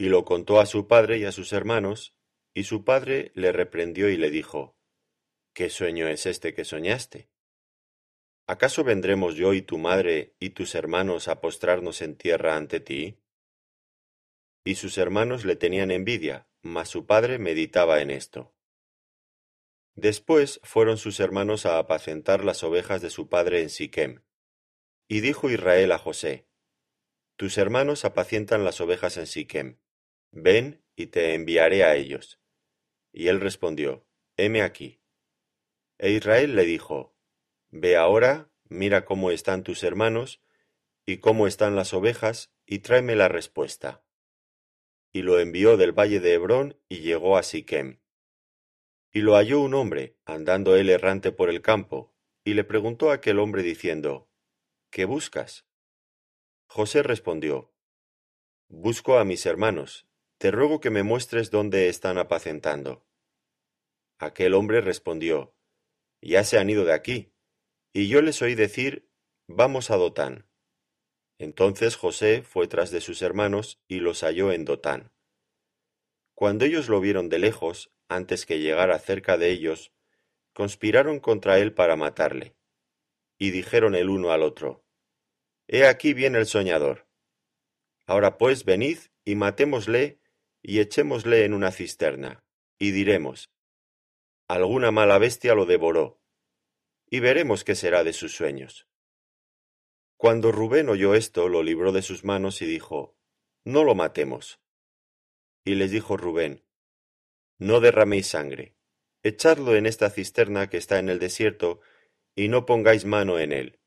Y 0.00 0.08
lo 0.08 0.24
contó 0.24 0.60
a 0.60 0.64
su 0.64 0.88
padre 0.88 1.18
y 1.18 1.26
a 1.26 1.30
sus 1.30 1.52
hermanos, 1.52 2.14
y 2.54 2.64
su 2.64 2.84
padre 2.84 3.32
le 3.34 3.52
reprendió 3.52 4.08
y 4.08 4.16
le 4.16 4.30
dijo, 4.30 4.74
¿Qué 5.52 5.68
sueño 5.68 6.08
es 6.08 6.24
este 6.24 6.54
que 6.54 6.64
soñaste? 6.64 7.28
¿Acaso 8.46 8.82
vendremos 8.82 9.34
yo 9.34 9.52
y 9.52 9.60
tu 9.60 9.76
madre 9.76 10.34
y 10.40 10.50
tus 10.50 10.74
hermanos 10.74 11.28
a 11.28 11.42
postrarnos 11.42 12.00
en 12.00 12.16
tierra 12.16 12.56
ante 12.56 12.80
ti? 12.80 13.20
Y 14.64 14.76
sus 14.76 14.96
hermanos 14.96 15.44
le 15.44 15.54
tenían 15.56 15.90
envidia, 15.90 16.48
mas 16.62 16.88
su 16.88 17.04
padre 17.04 17.38
meditaba 17.38 18.00
en 18.00 18.10
esto. 18.10 18.54
Después 19.96 20.60
fueron 20.62 20.96
sus 20.96 21.20
hermanos 21.20 21.66
a 21.66 21.76
apacentar 21.76 22.42
las 22.42 22.62
ovejas 22.62 23.02
de 23.02 23.10
su 23.10 23.28
padre 23.28 23.60
en 23.60 23.68
Siquem. 23.68 24.22
Y 25.08 25.20
dijo 25.20 25.50
Israel 25.50 25.92
a 25.92 25.98
José, 25.98 26.48
Tus 27.36 27.58
hermanos 27.58 28.06
apacientan 28.06 28.64
las 28.64 28.80
ovejas 28.80 29.18
en 29.18 29.26
Siquem. 29.26 29.76
Ven 30.32 30.82
y 30.96 31.06
te 31.06 31.34
enviaré 31.34 31.84
a 31.84 31.96
ellos. 31.96 32.40
Y 33.12 33.28
él 33.28 33.40
respondió, 33.40 34.06
Heme 34.36 34.62
aquí. 34.62 35.00
E 35.98 36.12
Israel 36.12 36.54
le 36.54 36.64
dijo, 36.64 37.14
Ve 37.70 37.96
ahora, 37.96 38.50
mira 38.68 39.04
cómo 39.04 39.30
están 39.30 39.62
tus 39.62 39.82
hermanos, 39.82 40.40
y 41.04 41.18
cómo 41.18 41.46
están 41.46 41.76
las 41.76 41.92
ovejas, 41.92 42.52
y 42.66 42.80
tráeme 42.80 43.16
la 43.16 43.28
respuesta. 43.28 44.04
Y 45.12 45.22
lo 45.22 45.40
envió 45.40 45.76
del 45.76 45.92
valle 45.92 46.20
de 46.20 46.34
Hebrón, 46.34 46.80
y 46.88 47.00
llegó 47.00 47.36
a 47.36 47.42
Siquem. 47.42 48.00
Y 49.12 49.20
lo 49.20 49.34
halló 49.34 49.60
un 49.60 49.74
hombre, 49.74 50.16
andando 50.24 50.76
él 50.76 50.88
errante 50.88 51.32
por 51.32 51.50
el 51.50 51.62
campo, 51.62 52.14
y 52.44 52.54
le 52.54 52.64
preguntó 52.64 53.10
a 53.10 53.14
aquel 53.14 53.38
hombre 53.40 53.62
diciendo, 53.62 54.28
¿Qué 54.90 55.04
buscas? 55.04 55.66
José 56.66 57.02
respondió, 57.02 57.72
Busco 58.68 59.18
a 59.18 59.24
mis 59.24 59.44
hermanos, 59.46 60.06
te 60.40 60.50
ruego 60.50 60.80
que 60.80 60.88
me 60.88 61.02
muestres 61.02 61.50
dónde 61.50 61.90
están 61.90 62.16
apacentando. 62.16 63.04
Aquel 64.18 64.54
hombre 64.54 64.80
respondió, 64.80 65.54
Ya 66.22 66.44
se 66.44 66.56
han 66.58 66.70
ido 66.70 66.86
de 66.86 66.94
aquí, 66.94 67.34
y 67.92 68.08
yo 68.08 68.22
les 68.22 68.40
oí 68.40 68.54
decir, 68.54 69.06
Vamos 69.48 69.90
a 69.90 69.96
Dotán. 69.96 70.48
Entonces 71.36 71.94
José 71.94 72.40
fue 72.40 72.68
tras 72.68 72.90
de 72.90 73.02
sus 73.02 73.20
hermanos 73.20 73.82
y 73.86 74.00
los 74.00 74.22
halló 74.22 74.50
en 74.50 74.64
Dotán. 74.64 75.12
Cuando 76.34 76.64
ellos 76.64 76.88
lo 76.88 77.00
vieron 77.00 77.28
de 77.28 77.38
lejos, 77.38 77.92
antes 78.08 78.46
que 78.46 78.60
llegara 78.60 78.98
cerca 78.98 79.36
de 79.36 79.50
ellos, 79.50 79.92
conspiraron 80.54 81.20
contra 81.20 81.58
él 81.58 81.74
para 81.74 81.96
matarle. 81.96 82.56
Y 83.36 83.50
dijeron 83.50 83.94
el 83.94 84.08
uno 84.08 84.32
al 84.32 84.42
otro, 84.42 84.86
He 85.68 85.86
aquí 85.86 86.14
viene 86.14 86.38
el 86.38 86.46
soñador. 86.46 87.06
Ahora 88.06 88.38
pues 88.38 88.64
venid 88.64 89.00
y 89.26 89.34
matémosle 89.34 90.19
y 90.62 90.80
echémosle 90.80 91.44
en 91.44 91.54
una 91.54 91.72
cisterna, 91.72 92.44
y 92.78 92.90
diremos, 92.90 93.50
Alguna 94.48 94.90
mala 94.90 95.18
bestia 95.18 95.54
lo 95.54 95.66
devoró, 95.66 96.20
y 97.08 97.20
veremos 97.20 97.64
qué 97.64 97.74
será 97.74 98.04
de 98.04 98.12
sus 98.12 98.34
sueños. 98.34 98.86
Cuando 100.16 100.52
Rubén 100.52 100.88
oyó 100.88 101.14
esto, 101.14 101.48
lo 101.48 101.62
libró 101.62 101.92
de 101.92 102.02
sus 102.02 102.24
manos 102.24 102.60
y 102.62 102.66
dijo, 102.66 103.16
No 103.64 103.84
lo 103.84 103.94
matemos. 103.94 104.60
Y 105.64 105.76
les 105.76 105.90
dijo 105.90 106.16
Rubén, 106.16 106.64
no 107.60 107.80
derraméis 107.80 108.28
sangre. 108.28 108.74
Echadlo 109.22 109.76
en 109.76 109.84
esta 109.84 110.08
cisterna 110.08 110.70
que 110.70 110.78
está 110.78 110.98
en 110.98 111.10
el 111.10 111.18
desierto, 111.18 111.80
y 112.34 112.48
no 112.48 112.64
pongáis 112.64 113.04
mano 113.04 113.38
en 113.38 113.52
él, 113.52 113.78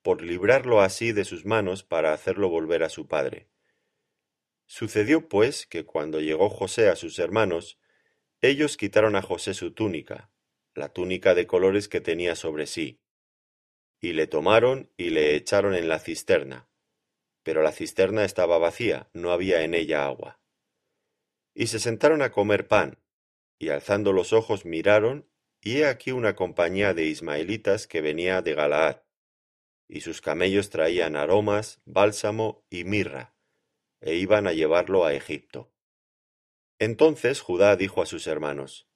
por 0.00 0.22
librarlo 0.22 0.80
así 0.80 1.10
de 1.10 1.24
sus 1.24 1.44
manos 1.44 1.82
para 1.82 2.12
hacerlo 2.12 2.48
volver 2.48 2.84
a 2.84 2.88
su 2.88 3.08
padre. 3.08 3.48
Sucedió 4.66 5.28
pues 5.28 5.66
que 5.66 5.84
cuando 5.84 6.20
llegó 6.20 6.50
José 6.50 6.88
a 6.88 6.96
sus 6.96 7.18
hermanos, 7.18 7.78
ellos 8.40 8.76
quitaron 8.76 9.16
a 9.16 9.22
José 9.22 9.54
su 9.54 9.72
túnica, 9.72 10.30
la 10.74 10.92
túnica 10.92 11.34
de 11.34 11.46
colores 11.46 11.88
que 11.88 12.00
tenía 12.00 12.34
sobre 12.34 12.66
sí, 12.66 13.00
y 14.00 14.12
le 14.12 14.26
tomaron 14.26 14.90
y 14.96 15.10
le 15.10 15.36
echaron 15.36 15.74
en 15.74 15.88
la 15.88 15.98
cisterna. 15.98 16.68
Pero 17.42 17.62
la 17.62 17.72
cisterna 17.72 18.24
estaba 18.24 18.58
vacía, 18.58 19.08
no 19.12 19.30
había 19.30 19.62
en 19.62 19.74
ella 19.74 20.04
agua. 20.04 20.40
Y 21.54 21.68
se 21.68 21.78
sentaron 21.78 22.20
a 22.20 22.32
comer 22.32 22.66
pan, 22.66 22.98
y 23.58 23.68
alzando 23.70 24.12
los 24.12 24.32
ojos 24.32 24.64
miraron, 24.64 25.30
y 25.60 25.78
he 25.78 25.86
aquí 25.86 26.10
una 26.10 26.34
compañía 26.34 26.92
de 26.92 27.04
ismaelitas 27.04 27.86
que 27.86 28.00
venía 28.00 28.42
de 28.42 28.54
Galaad, 28.54 29.02
y 29.88 30.00
sus 30.00 30.20
camellos 30.20 30.70
traían 30.70 31.16
aromas, 31.16 31.80
bálsamo 31.84 32.66
y 32.68 32.84
mirra, 32.84 33.35
e 34.00 34.14
iban 34.14 34.46
a 34.46 34.52
llevarlo 34.52 35.04
a 35.04 35.14
Egipto. 35.14 35.72
Entonces 36.78 37.40
Judá 37.40 37.76
dijo 37.76 38.02
a 38.02 38.06
sus 38.06 38.26
hermanos, 38.26 38.88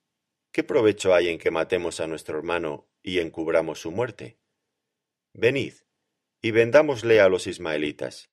¿Qué 0.53 0.65
provecho 0.65 1.15
hay 1.15 1.29
en 1.29 1.39
que 1.39 1.51
matemos 1.51 2.01
a 2.01 2.07
nuestro 2.07 2.37
hermano 2.37 2.89
y 3.03 3.21
encubramos 3.21 3.81
su 3.81 3.93
muerte? 3.93 4.39
Venid, 5.33 5.75
y 6.43 6.51
vendámosle 6.51 7.21
a 7.21 7.29
los 7.29 7.47
ismaelitas, 7.47 8.31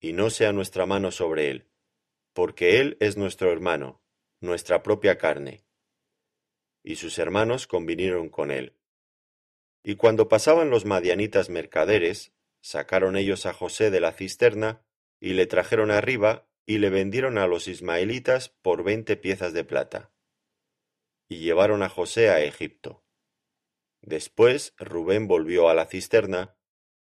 y 0.00 0.12
no 0.12 0.30
sea 0.30 0.52
nuestra 0.52 0.84
mano 0.84 1.12
sobre 1.12 1.50
él, 1.50 1.68
porque 2.32 2.80
él 2.80 2.96
es 3.00 3.16
nuestro 3.16 3.52
hermano, 3.52 4.02
nuestra 4.40 4.82
propia 4.82 5.16
carne. 5.16 5.64
Y 6.82 6.96
sus 6.96 7.18
hermanos 7.18 7.66
convinieron 7.66 8.28
con 8.28 8.50
él. 8.50 8.76
Y 9.84 9.94
cuando 9.94 10.28
pasaban 10.28 10.70
los 10.70 10.84
madianitas 10.84 11.50
mercaderes, 11.50 12.32
sacaron 12.60 13.16
ellos 13.16 13.46
a 13.46 13.52
José 13.52 13.90
de 13.90 14.00
la 14.00 14.12
cisterna, 14.12 14.84
y 15.20 15.34
le 15.34 15.46
trajeron 15.46 15.90
arriba, 15.90 16.48
y 16.66 16.78
le 16.78 16.90
vendieron 16.90 17.38
a 17.38 17.46
los 17.46 17.66
ismaelitas 17.66 18.50
por 18.50 18.84
veinte 18.84 19.16
piezas 19.16 19.52
de 19.52 19.64
plata. 19.64 20.12
Y 21.28 21.38
llevaron 21.38 21.82
a 21.82 21.88
José 21.88 22.28
a 22.28 22.42
Egipto. 22.42 23.04
Después 24.02 24.74
Rubén 24.76 25.26
volvió 25.26 25.68
a 25.68 25.74
la 25.74 25.86
cisterna, 25.86 26.56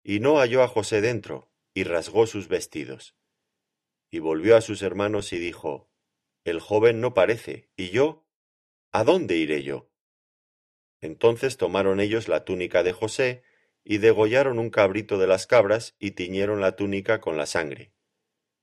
y 0.03 0.21
no 0.21 0.39
halló 0.39 0.63
a 0.63 0.69
José 0.69 1.01
dentro, 1.01 1.51
y 1.75 1.85
rasgó 1.85 2.27
sus 2.27 2.49
vestidos. 2.49 3.17
Y 4.11 4.19
volvió 4.19 4.57
a 4.57 4.61
sus 4.61 4.83
hermanos 4.83 5.33
y 5.33 5.39
dijo, 5.39 5.91
El 6.45 6.61
joven 6.61 7.01
no 7.01 7.15
parece, 7.15 7.71
y 7.77 7.91
yo, 7.91 8.27
¿a 8.91 9.05
dónde 9.05 9.37
iré 9.37 9.63
yo? 9.63 9.91
Entonces 11.01 11.57
tomaron 11.57 12.01
ellos 12.01 12.29
la 12.29 12.45
túnica 12.45 12.83
de 12.83 12.93
José, 12.93 13.43
y 13.85 13.99
degollaron 13.99 14.59
un 14.59 14.71
cabrito 14.71 15.19
de 15.19 15.27
las 15.27 15.47
cabras, 15.47 15.97
y 15.99 16.13
tiñeron 16.13 16.61
la 16.61 16.77
túnica 16.77 17.21
con 17.21 17.37
la 17.37 17.47
sangre. 17.47 17.93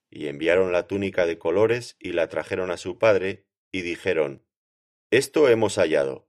Y 0.10 0.28
enviaron 0.28 0.72
la 0.72 0.88
túnica 0.88 1.26
de 1.26 1.38
colores, 1.38 1.96
y 2.00 2.14
la 2.14 2.30
trajeron 2.30 2.72
a 2.72 2.78
su 2.78 2.98
padre, 2.98 3.46
y 3.72 3.82
dijeron, 3.82 4.46
Esto 5.12 5.50
hemos 5.50 5.76
hallado. 5.76 6.28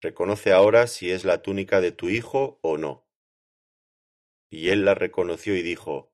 Reconoce 0.00 0.52
ahora 0.52 0.86
si 0.86 1.10
es 1.10 1.24
la 1.24 1.42
túnica 1.42 1.80
de 1.80 1.92
tu 1.92 2.10
hijo 2.10 2.58
o 2.62 2.76
no. 2.76 3.08
Y 4.50 4.68
él 4.68 4.84
la 4.84 4.94
reconoció 4.94 5.56
y 5.56 5.62
dijo, 5.62 6.12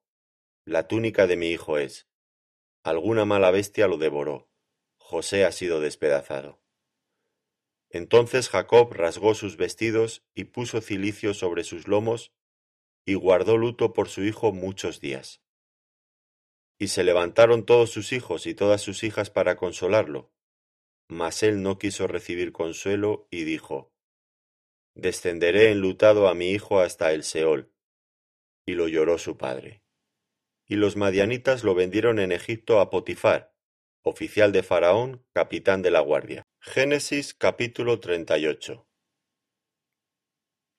La 0.64 0.86
túnica 0.86 1.26
de 1.26 1.36
mi 1.36 1.50
hijo 1.50 1.78
es. 1.78 2.08
Alguna 2.84 3.24
mala 3.24 3.50
bestia 3.50 3.88
lo 3.88 3.98
devoró. 3.98 4.48
José 4.96 5.44
ha 5.44 5.52
sido 5.52 5.80
despedazado. 5.80 6.62
Entonces 7.90 8.48
Jacob 8.48 8.92
rasgó 8.92 9.34
sus 9.34 9.56
vestidos 9.56 10.24
y 10.34 10.44
puso 10.44 10.80
cilicio 10.80 11.34
sobre 11.34 11.64
sus 11.64 11.88
lomos, 11.88 12.32
y 13.04 13.14
guardó 13.14 13.56
luto 13.56 13.92
por 13.92 14.08
su 14.08 14.22
hijo 14.22 14.52
muchos 14.52 15.00
días. 15.00 15.42
Y 16.80 16.88
se 16.88 17.04
levantaron 17.04 17.66
todos 17.66 17.90
sus 17.90 18.12
hijos 18.12 18.46
y 18.46 18.54
todas 18.54 18.80
sus 18.80 19.04
hijas 19.04 19.28
para 19.28 19.56
consolarlo, 19.56 20.32
mas 21.08 21.42
él 21.42 21.62
no 21.62 21.78
quiso 21.78 22.06
recibir 22.06 22.52
consuelo 22.52 23.28
y 23.30 23.44
dijo, 23.44 23.92
Descenderé 24.94 25.70
enlutado 25.72 26.26
a 26.26 26.34
mi 26.34 26.50
hijo 26.50 26.80
hasta 26.80 27.12
el 27.12 27.22
Seol. 27.22 27.70
Y 28.66 28.74
lo 28.74 28.88
lloró 28.88 29.18
su 29.18 29.36
padre. 29.36 29.82
Y 30.66 30.76
los 30.76 30.96
madianitas 30.96 31.64
lo 31.64 31.74
vendieron 31.74 32.18
en 32.18 32.32
Egipto 32.32 32.80
a 32.80 32.88
Potifar, 32.88 33.54
oficial 34.02 34.50
de 34.50 34.62
Faraón, 34.62 35.24
capitán 35.32 35.82
de 35.82 35.90
la 35.90 36.00
guardia. 36.00 36.44
Génesis 36.60 37.34
capítulo 37.34 38.00
38 38.00 38.86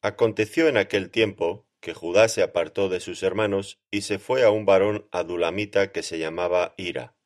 Aconteció 0.02 0.68
en 0.68 0.78
aquel 0.78 1.12
tiempo 1.12 1.68
que 1.82 1.94
Judá 1.94 2.30
se 2.30 2.44
apartó 2.44 2.88
de 2.88 3.00
sus 3.00 3.24
hermanos 3.24 3.82
y 3.92 4.02
se 4.02 4.20
fue 4.20 4.44
a 4.44 4.52
un 4.52 4.66
varón 4.66 5.08
adulamita 5.12 5.92
que 5.92 6.04
se 6.04 6.20
llamaba 6.20 6.74
Ira. 6.78 7.18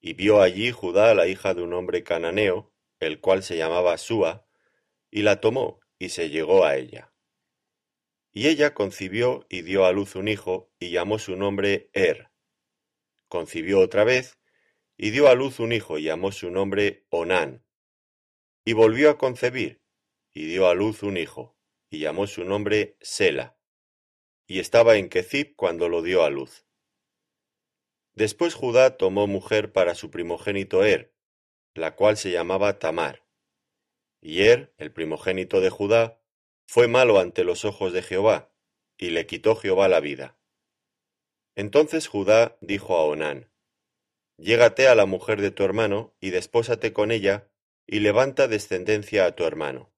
Y 0.00 0.12
vio 0.12 0.42
allí 0.42 0.70
Judá 0.70 1.14
la 1.14 1.26
hija 1.26 1.54
de 1.54 1.62
un 1.62 1.72
hombre 1.72 2.04
cananeo, 2.04 2.72
el 3.00 3.20
cual 3.20 3.42
se 3.42 3.56
llamaba 3.56 3.96
Súa, 3.96 4.46
y 5.10 5.22
la 5.22 5.40
tomó 5.40 5.80
y 5.98 6.10
se 6.10 6.28
llegó 6.28 6.64
a 6.64 6.76
ella. 6.76 7.12
Y 8.30 8.48
ella 8.48 8.74
concibió 8.74 9.46
y 9.48 9.62
dio 9.62 9.86
a 9.86 9.92
luz 9.92 10.14
un 10.14 10.28
hijo, 10.28 10.70
y 10.78 10.90
llamó 10.90 11.18
su 11.18 11.34
nombre 11.36 11.88
Er. 11.94 12.30
Concibió 13.28 13.80
otra 13.80 14.04
vez, 14.04 14.38
y 14.96 15.10
dio 15.10 15.28
a 15.28 15.34
luz 15.34 15.58
un 15.58 15.72
hijo 15.72 15.98
y 15.98 16.04
llamó 16.04 16.32
su 16.32 16.50
nombre 16.50 17.06
Onán. 17.10 17.64
Y 18.64 18.74
volvió 18.74 19.10
a 19.10 19.18
concebir, 19.18 19.82
y 20.32 20.46
dio 20.46 20.68
a 20.68 20.74
luz 20.74 21.02
un 21.02 21.16
hijo, 21.16 21.56
y 21.90 22.00
llamó 22.00 22.26
su 22.26 22.44
nombre 22.44 22.96
Sela. 23.00 23.53
Y 24.46 24.60
estaba 24.60 24.96
en 24.96 25.08
Quezib 25.08 25.56
cuando 25.56 25.88
lo 25.88 26.02
dio 26.02 26.24
a 26.24 26.30
luz. 26.30 26.64
Después 28.14 28.54
Judá 28.54 28.96
tomó 28.96 29.26
mujer 29.26 29.72
para 29.72 29.94
su 29.94 30.10
primogénito 30.10 30.84
Er, 30.84 31.14
la 31.74 31.96
cual 31.96 32.16
se 32.16 32.30
llamaba 32.30 32.78
Tamar. 32.78 33.24
Y 34.20 34.42
Er, 34.42 34.72
el 34.78 34.92
primogénito 34.92 35.60
de 35.60 35.70
Judá, 35.70 36.20
fue 36.66 36.88
malo 36.88 37.18
ante 37.18 37.44
los 37.44 37.64
ojos 37.64 37.92
de 37.92 38.02
Jehová, 38.02 38.52
y 38.96 39.10
le 39.10 39.26
quitó 39.26 39.56
Jehová 39.56 39.88
la 39.88 40.00
vida. 40.00 40.38
Entonces 41.56 42.06
Judá 42.06 42.56
dijo 42.60 42.96
a 42.96 43.04
Onán, 43.04 43.50
Llégate 44.36 44.88
a 44.88 44.94
la 44.94 45.06
mujer 45.06 45.40
de 45.40 45.50
tu 45.50 45.64
hermano, 45.64 46.16
y 46.20 46.30
despósate 46.30 46.92
con 46.92 47.10
ella, 47.10 47.50
y 47.86 48.00
levanta 48.00 48.48
descendencia 48.48 49.26
a 49.26 49.36
tu 49.36 49.44
hermano. 49.44 49.92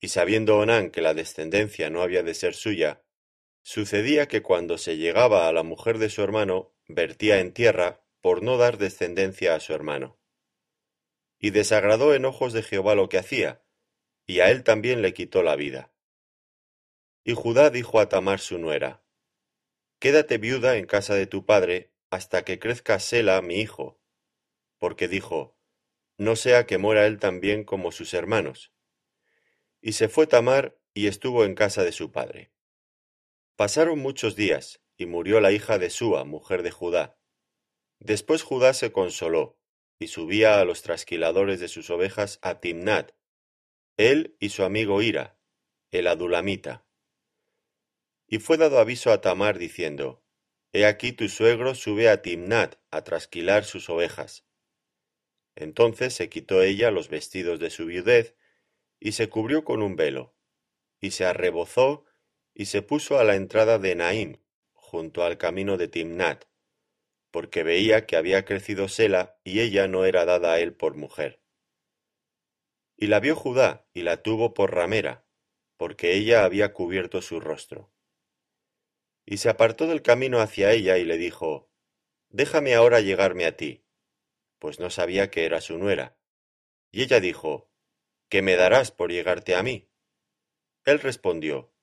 Y 0.00 0.08
sabiendo 0.08 0.58
Onán 0.58 0.90
que 0.90 1.00
la 1.00 1.14
descendencia 1.14 1.88
no 1.88 2.02
había 2.02 2.22
de 2.22 2.34
ser 2.34 2.54
suya, 2.54 3.03
sucedía 3.64 4.28
que 4.28 4.42
cuando 4.42 4.78
se 4.78 4.98
llegaba 4.98 5.48
a 5.48 5.52
la 5.52 5.62
mujer 5.62 5.98
de 5.98 6.10
su 6.10 6.22
hermano, 6.22 6.72
vertía 6.86 7.40
en 7.40 7.52
tierra, 7.52 8.04
por 8.20 8.42
no 8.42 8.56
dar 8.58 8.78
descendencia 8.78 9.54
a 9.54 9.60
su 9.60 9.74
hermano. 9.74 10.20
Y 11.38 11.50
desagradó 11.50 12.14
en 12.14 12.26
ojos 12.26 12.52
de 12.52 12.62
Jehová 12.62 12.94
lo 12.94 13.08
que 13.08 13.18
hacía, 13.18 13.64
y 14.26 14.40
a 14.40 14.50
él 14.50 14.62
también 14.62 15.02
le 15.02 15.12
quitó 15.12 15.42
la 15.42 15.56
vida. 15.56 15.92
Y 17.24 17.32
Judá 17.32 17.70
dijo 17.70 18.00
a 18.00 18.08
Tamar 18.08 18.38
su 18.38 18.58
nuera, 18.58 19.02
Quédate 19.98 20.38
viuda 20.38 20.76
en 20.76 20.86
casa 20.86 21.14
de 21.14 21.26
tu 21.26 21.44
padre, 21.46 21.92
hasta 22.10 22.44
que 22.44 22.58
crezca 22.58 23.00
Sela 23.00 23.40
mi 23.42 23.60
hijo, 23.60 23.98
porque 24.78 25.08
dijo, 25.08 25.56
no 26.16 26.36
sea 26.36 26.66
que 26.66 26.78
muera 26.78 27.06
él 27.06 27.18
también 27.18 27.64
como 27.64 27.90
sus 27.90 28.14
hermanos. 28.14 28.72
Y 29.80 29.92
se 29.92 30.08
fue 30.08 30.26
Tamar 30.26 30.78
y 30.92 31.08
estuvo 31.08 31.44
en 31.44 31.54
casa 31.54 31.82
de 31.82 31.92
su 31.92 32.12
padre. 32.12 32.53
Pasaron 33.56 34.00
muchos 34.00 34.34
días, 34.34 34.82
y 34.96 35.06
murió 35.06 35.40
la 35.40 35.52
hija 35.52 35.78
de 35.78 35.90
Súa, 35.90 36.24
mujer 36.24 36.62
de 36.62 36.72
Judá. 36.72 37.18
Después 38.00 38.42
Judá 38.42 38.74
se 38.74 38.90
consoló, 38.90 39.58
y 40.00 40.08
subía 40.08 40.60
a 40.60 40.64
los 40.64 40.82
trasquiladores 40.82 41.60
de 41.60 41.68
sus 41.68 41.88
ovejas 41.90 42.40
a 42.42 42.60
Timnat, 42.60 43.12
él 43.96 44.36
y 44.40 44.48
su 44.48 44.64
amigo 44.64 45.02
Ira, 45.02 45.38
el 45.92 46.08
adulamita. 46.08 46.84
Y 48.26 48.40
fue 48.40 48.56
dado 48.56 48.80
aviso 48.80 49.12
a 49.12 49.20
Tamar 49.20 49.58
diciendo, 49.58 50.24
He 50.72 50.84
aquí 50.84 51.12
tu 51.12 51.28
suegro 51.28 51.76
sube 51.76 52.08
a 52.08 52.22
Timnat 52.22 52.80
a 52.90 53.04
trasquilar 53.04 53.64
sus 53.64 53.88
ovejas. 53.88 54.44
Entonces 55.54 56.14
se 56.14 56.28
quitó 56.28 56.62
ella 56.62 56.90
los 56.90 57.08
vestidos 57.08 57.60
de 57.60 57.70
su 57.70 57.86
viudez, 57.86 58.34
y 58.98 59.12
se 59.12 59.28
cubrió 59.28 59.64
con 59.64 59.82
un 59.82 59.94
velo, 59.94 60.34
y 61.00 61.12
se 61.12 61.24
arrebozó, 61.24 62.04
y 62.54 62.66
se 62.66 62.82
puso 62.82 63.18
a 63.18 63.24
la 63.24 63.34
entrada 63.34 63.78
de 63.78 63.96
Naim, 63.96 64.38
junto 64.72 65.24
al 65.24 65.38
camino 65.38 65.76
de 65.76 65.88
Timnat, 65.88 66.44
porque 67.32 67.64
veía 67.64 68.06
que 68.06 68.16
había 68.16 68.44
crecido 68.44 68.88
Sela, 68.88 69.40
y 69.42 69.60
ella 69.60 69.88
no 69.88 70.04
era 70.04 70.24
dada 70.24 70.52
a 70.52 70.60
él 70.60 70.72
por 70.72 70.94
mujer. 70.94 71.42
Y 72.96 73.08
la 73.08 73.18
vio 73.18 73.34
Judá, 73.34 73.88
y 73.92 74.02
la 74.02 74.22
tuvo 74.22 74.54
por 74.54 74.72
ramera, 74.72 75.26
porque 75.76 76.14
ella 76.14 76.44
había 76.44 76.72
cubierto 76.72 77.22
su 77.22 77.40
rostro. 77.40 77.92
Y 79.26 79.38
se 79.38 79.48
apartó 79.48 79.88
del 79.88 80.02
camino 80.02 80.40
hacia 80.40 80.70
ella 80.70 80.96
y 80.96 81.04
le 81.04 81.16
dijo, 81.16 81.72
Déjame 82.28 82.74
ahora 82.74 83.00
llegarme 83.00 83.46
a 83.46 83.56
ti, 83.56 83.84
pues 84.60 84.78
no 84.78 84.90
sabía 84.90 85.28
que 85.30 85.44
era 85.44 85.60
su 85.60 85.76
nuera. 85.76 86.16
Y 86.92 87.02
ella 87.02 87.18
dijo, 87.18 87.68
¿Qué 88.28 88.42
me 88.42 88.54
darás 88.54 88.92
por 88.92 89.10
llegarte 89.10 89.56
a 89.56 89.62
mí? 89.64 89.90
Él 90.84 91.00
respondió, 91.00 91.73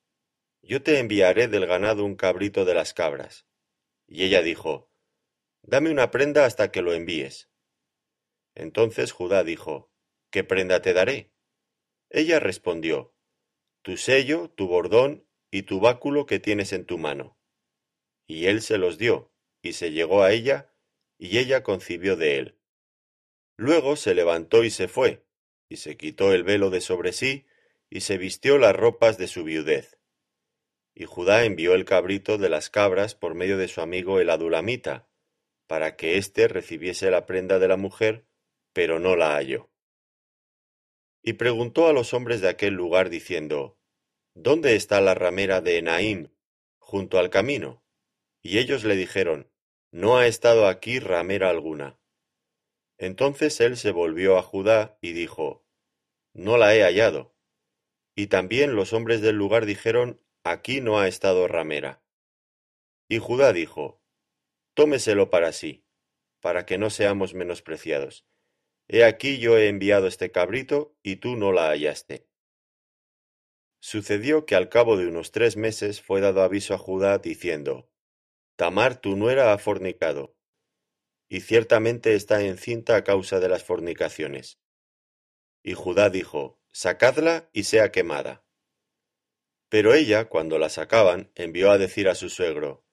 Yo 0.62 0.82
te 0.82 0.98
enviaré 0.98 1.48
del 1.48 1.66
ganado 1.66 2.04
un 2.04 2.14
cabrito 2.14 2.64
de 2.64 2.74
las 2.74 2.94
cabras. 2.94 3.46
Y 4.06 4.24
ella 4.24 4.42
dijo, 4.42 4.90
Dame 5.62 5.90
una 5.90 6.10
prenda 6.10 6.44
hasta 6.44 6.70
que 6.70 6.82
lo 6.82 6.92
envíes. 6.92 7.50
Entonces 8.54 9.12
Judá 9.12 9.42
dijo, 9.44 9.92
¿Qué 10.30 10.44
prenda 10.44 10.80
te 10.80 10.92
daré? 10.92 11.32
Ella 12.10 12.38
respondió, 12.40 13.14
Tu 13.82 13.96
sello, 13.96 14.50
tu 14.50 14.68
bordón 14.68 15.26
y 15.50 15.62
tu 15.62 15.80
báculo 15.80 16.26
que 16.26 16.38
tienes 16.38 16.72
en 16.72 16.86
tu 16.86 16.96
mano. 16.96 17.38
Y 18.26 18.46
él 18.46 18.62
se 18.62 18.78
los 18.78 18.98
dio, 18.98 19.32
y 19.62 19.72
se 19.72 19.90
llegó 19.90 20.22
a 20.22 20.32
ella, 20.32 20.72
y 21.18 21.38
ella 21.38 21.62
concibió 21.62 22.16
de 22.16 22.38
él. 22.38 22.58
Luego 23.56 23.96
se 23.96 24.14
levantó 24.14 24.64
y 24.64 24.70
se 24.70 24.88
fue, 24.88 25.26
y 25.68 25.76
se 25.76 25.96
quitó 25.96 26.32
el 26.32 26.44
velo 26.44 26.70
de 26.70 26.80
sobre 26.80 27.12
sí, 27.12 27.46
y 27.90 28.00
se 28.00 28.16
vistió 28.16 28.58
las 28.58 28.74
ropas 28.74 29.18
de 29.18 29.26
su 29.28 29.44
viudez. 29.44 29.98
Y 30.94 31.04
Judá 31.04 31.44
envió 31.44 31.74
el 31.74 31.84
cabrito 31.84 32.38
de 32.38 32.48
las 32.48 32.70
cabras 32.70 33.14
por 33.14 33.34
medio 33.34 33.56
de 33.56 33.68
su 33.68 33.80
amigo 33.80 34.20
el 34.20 34.30
adulamita, 34.30 35.08
para 35.66 35.96
que 35.96 36.18
éste 36.18 36.48
recibiese 36.48 37.10
la 37.10 37.24
prenda 37.24 37.58
de 37.58 37.68
la 37.68 37.76
mujer, 37.76 38.26
pero 38.72 38.98
no 38.98 39.16
la 39.16 39.34
halló. 39.34 39.70
Y 41.22 41.34
preguntó 41.34 41.86
a 41.86 41.92
los 41.92 42.14
hombres 42.14 42.40
de 42.40 42.48
aquel 42.48 42.74
lugar 42.74 43.08
diciendo, 43.08 43.78
¿Dónde 44.34 44.76
está 44.76 45.00
la 45.00 45.14
ramera 45.14 45.60
de 45.60 45.78
Enaim, 45.78 46.28
junto 46.78 47.18
al 47.18 47.30
camino? 47.30 47.84
Y 48.42 48.58
ellos 48.58 48.84
le 48.84 48.96
dijeron, 48.96 49.50
No 49.90 50.18
ha 50.18 50.26
estado 50.26 50.66
aquí 50.66 50.98
ramera 50.98 51.48
alguna. 51.48 51.98
Entonces 52.98 53.60
él 53.60 53.76
se 53.76 53.92
volvió 53.92 54.36
a 54.36 54.42
Judá 54.42 54.98
y 55.00 55.12
dijo, 55.12 55.64
No 56.32 56.56
la 56.56 56.74
he 56.74 56.82
hallado. 56.82 57.34
Y 58.14 58.26
también 58.26 58.74
los 58.74 58.92
hombres 58.92 59.20
del 59.20 59.36
lugar 59.36 59.64
dijeron, 59.64 60.20
Aquí 60.44 60.80
no 60.80 60.98
ha 60.98 61.06
estado 61.06 61.46
ramera. 61.46 62.02
Y 63.08 63.18
Judá 63.18 63.52
dijo, 63.52 64.02
Tómeselo 64.74 65.30
para 65.30 65.52
sí, 65.52 65.84
para 66.40 66.66
que 66.66 66.78
no 66.78 66.90
seamos 66.90 67.34
menospreciados. 67.34 68.26
He 68.88 69.04
aquí 69.04 69.38
yo 69.38 69.56
he 69.56 69.68
enviado 69.68 70.08
este 70.08 70.32
cabrito, 70.32 70.96
y 71.02 71.16
tú 71.16 71.36
no 71.36 71.52
la 71.52 71.68
hallaste. 71.68 72.28
Sucedió 73.80 74.44
que 74.44 74.56
al 74.56 74.68
cabo 74.68 74.96
de 74.96 75.06
unos 75.06 75.30
tres 75.30 75.56
meses 75.56 76.00
fue 76.00 76.20
dado 76.20 76.42
aviso 76.42 76.74
a 76.74 76.78
Judá 76.78 77.18
diciendo, 77.18 77.90
Tamar 78.56 79.00
tu 79.00 79.16
nuera 79.16 79.52
ha 79.52 79.58
fornicado, 79.58 80.36
y 81.28 81.40
ciertamente 81.40 82.14
está 82.14 82.42
encinta 82.42 82.96
a 82.96 83.04
causa 83.04 83.38
de 83.38 83.48
las 83.48 83.62
fornicaciones. 83.62 84.60
Y 85.62 85.74
Judá 85.74 86.10
dijo, 86.10 86.60
Sacadla 86.72 87.48
y 87.52 87.64
sea 87.64 87.92
quemada. 87.92 88.41
Pero 89.72 89.94
ella, 89.94 90.26
cuando 90.28 90.58
la 90.58 90.68
sacaban, 90.68 91.30
envió 91.34 91.70
a 91.70 91.78
decir 91.78 92.06
a 92.10 92.14
su 92.14 92.28
suegro, 92.28 92.84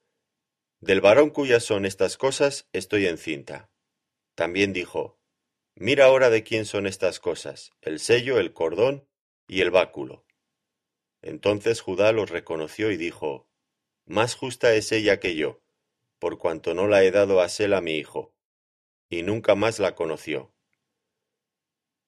Del 0.80 1.02
varón 1.02 1.30
cuyas 1.30 1.62
son 1.62 1.86
estas 1.86 2.16
cosas 2.16 2.70
estoy 2.72 3.06
encinta. 3.06 3.70
También 4.34 4.72
dijo, 4.72 5.20
Mira 5.76 6.06
ahora 6.06 6.30
de 6.30 6.44
quién 6.46 6.66
son 6.66 6.88
estas 6.88 7.20
cosas, 7.20 7.72
el 7.82 8.00
sello, 8.00 8.40
el 8.40 8.54
cordón 8.54 9.06
y 9.46 9.60
el 9.60 9.72
báculo. 9.72 10.26
Entonces 11.22 11.82
Judá 11.82 12.14
los 12.14 12.30
reconoció 12.30 12.92
y 12.92 12.96
dijo, 12.96 13.50
Más 14.06 14.36
justa 14.36 14.74
es 14.74 14.94
ella 14.94 15.20
que 15.20 15.36
yo, 15.36 15.62
por 16.18 16.38
cuanto 16.38 16.74
no 16.74 16.88
la 16.88 17.04
he 17.04 17.12
dado 17.12 17.42
a 17.42 17.50
Sela 17.50 17.82
mi 17.82 17.98
hijo. 17.98 18.34
Y 19.10 19.24
nunca 19.24 19.54
más 19.54 19.80
la 19.80 19.96
conoció. 19.96 20.54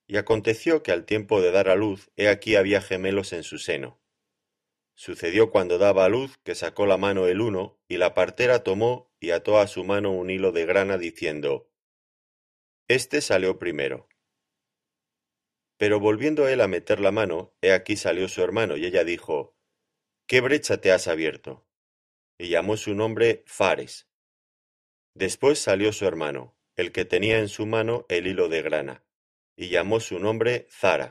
Y 0.07 0.15
aconteció 0.15 0.81
que 0.81 0.93
al 0.93 1.03
tiempo 1.03 1.41
de 1.41 1.51
dar 1.51 1.67
a 1.67 1.75
luz, 1.75 2.09
he 2.15 2.29
aquí 2.29 2.55
había 2.55 2.81
gemelos 2.81 3.33
en 3.33 3.43
su 3.43 3.57
seno. 3.57 4.00
Sucedió 4.93 5.51
cuando 5.51 5.77
daba 5.77 6.05
a 6.05 6.09
luz 6.09 6.37
que 6.43 6.55
sacó 6.55 6.85
la 6.85 6.97
mano 6.97 7.27
el 7.27 7.41
uno, 7.41 7.79
y 7.87 7.97
la 7.97 8.13
partera 8.13 8.63
tomó 8.63 9.11
y 9.19 9.31
ató 9.31 9.59
a 9.59 9.67
su 9.67 9.83
mano 9.83 10.11
un 10.11 10.29
hilo 10.29 10.51
de 10.51 10.65
grana, 10.65 10.97
diciendo, 10.97 11.71
Este 12.87 13.21
salió 13.21 13.57
primero. 13.57 14.07
Pero 15.77 15.99
volviendo 15.99 16.47
él 16.47 16.61
a 16.61 16.67
meter 16.67 16.99
la 16.99 17.11
mano, 17.11 17.55
he 17.61 17.71
aquí 17.71 17.95
salió 17.95 18.27
su 18.27 18.43
hermano, 18.43 18.77
y 18.77 18.85
ella 18.85 19.03
dijo, 19.03 19.55
¿Qué 20.27 20.39
brecha 20.41 20.79
te 20.79 20.91
has 20.91 21.07
abierto? 21.07 21.65
Y 22.37 22.49
llamó 22.49 22.77
su 22.77 22.93
nombre 22.93 23.43
Fares. 23.47 24.07
Después 25.13 25.59
salió 25.59 25.91
su 25.91 26.05
hermano, 26.05 26.55
el 26.75 26.91
que 26.91 27.05
tenía 27.05 27.39
en 27.39 27.49
su 27.49 27.65
mano 27.65 28.05
el 28.09 28.27
hilo 28.27 28.47
de 28.47 28.61
grana, 28.61 29.03
y 29.55 29.69
llamó 29.69 29.99
su 29.99 30.19
nombre 30.19 30.67
Zara. 30.69 30.99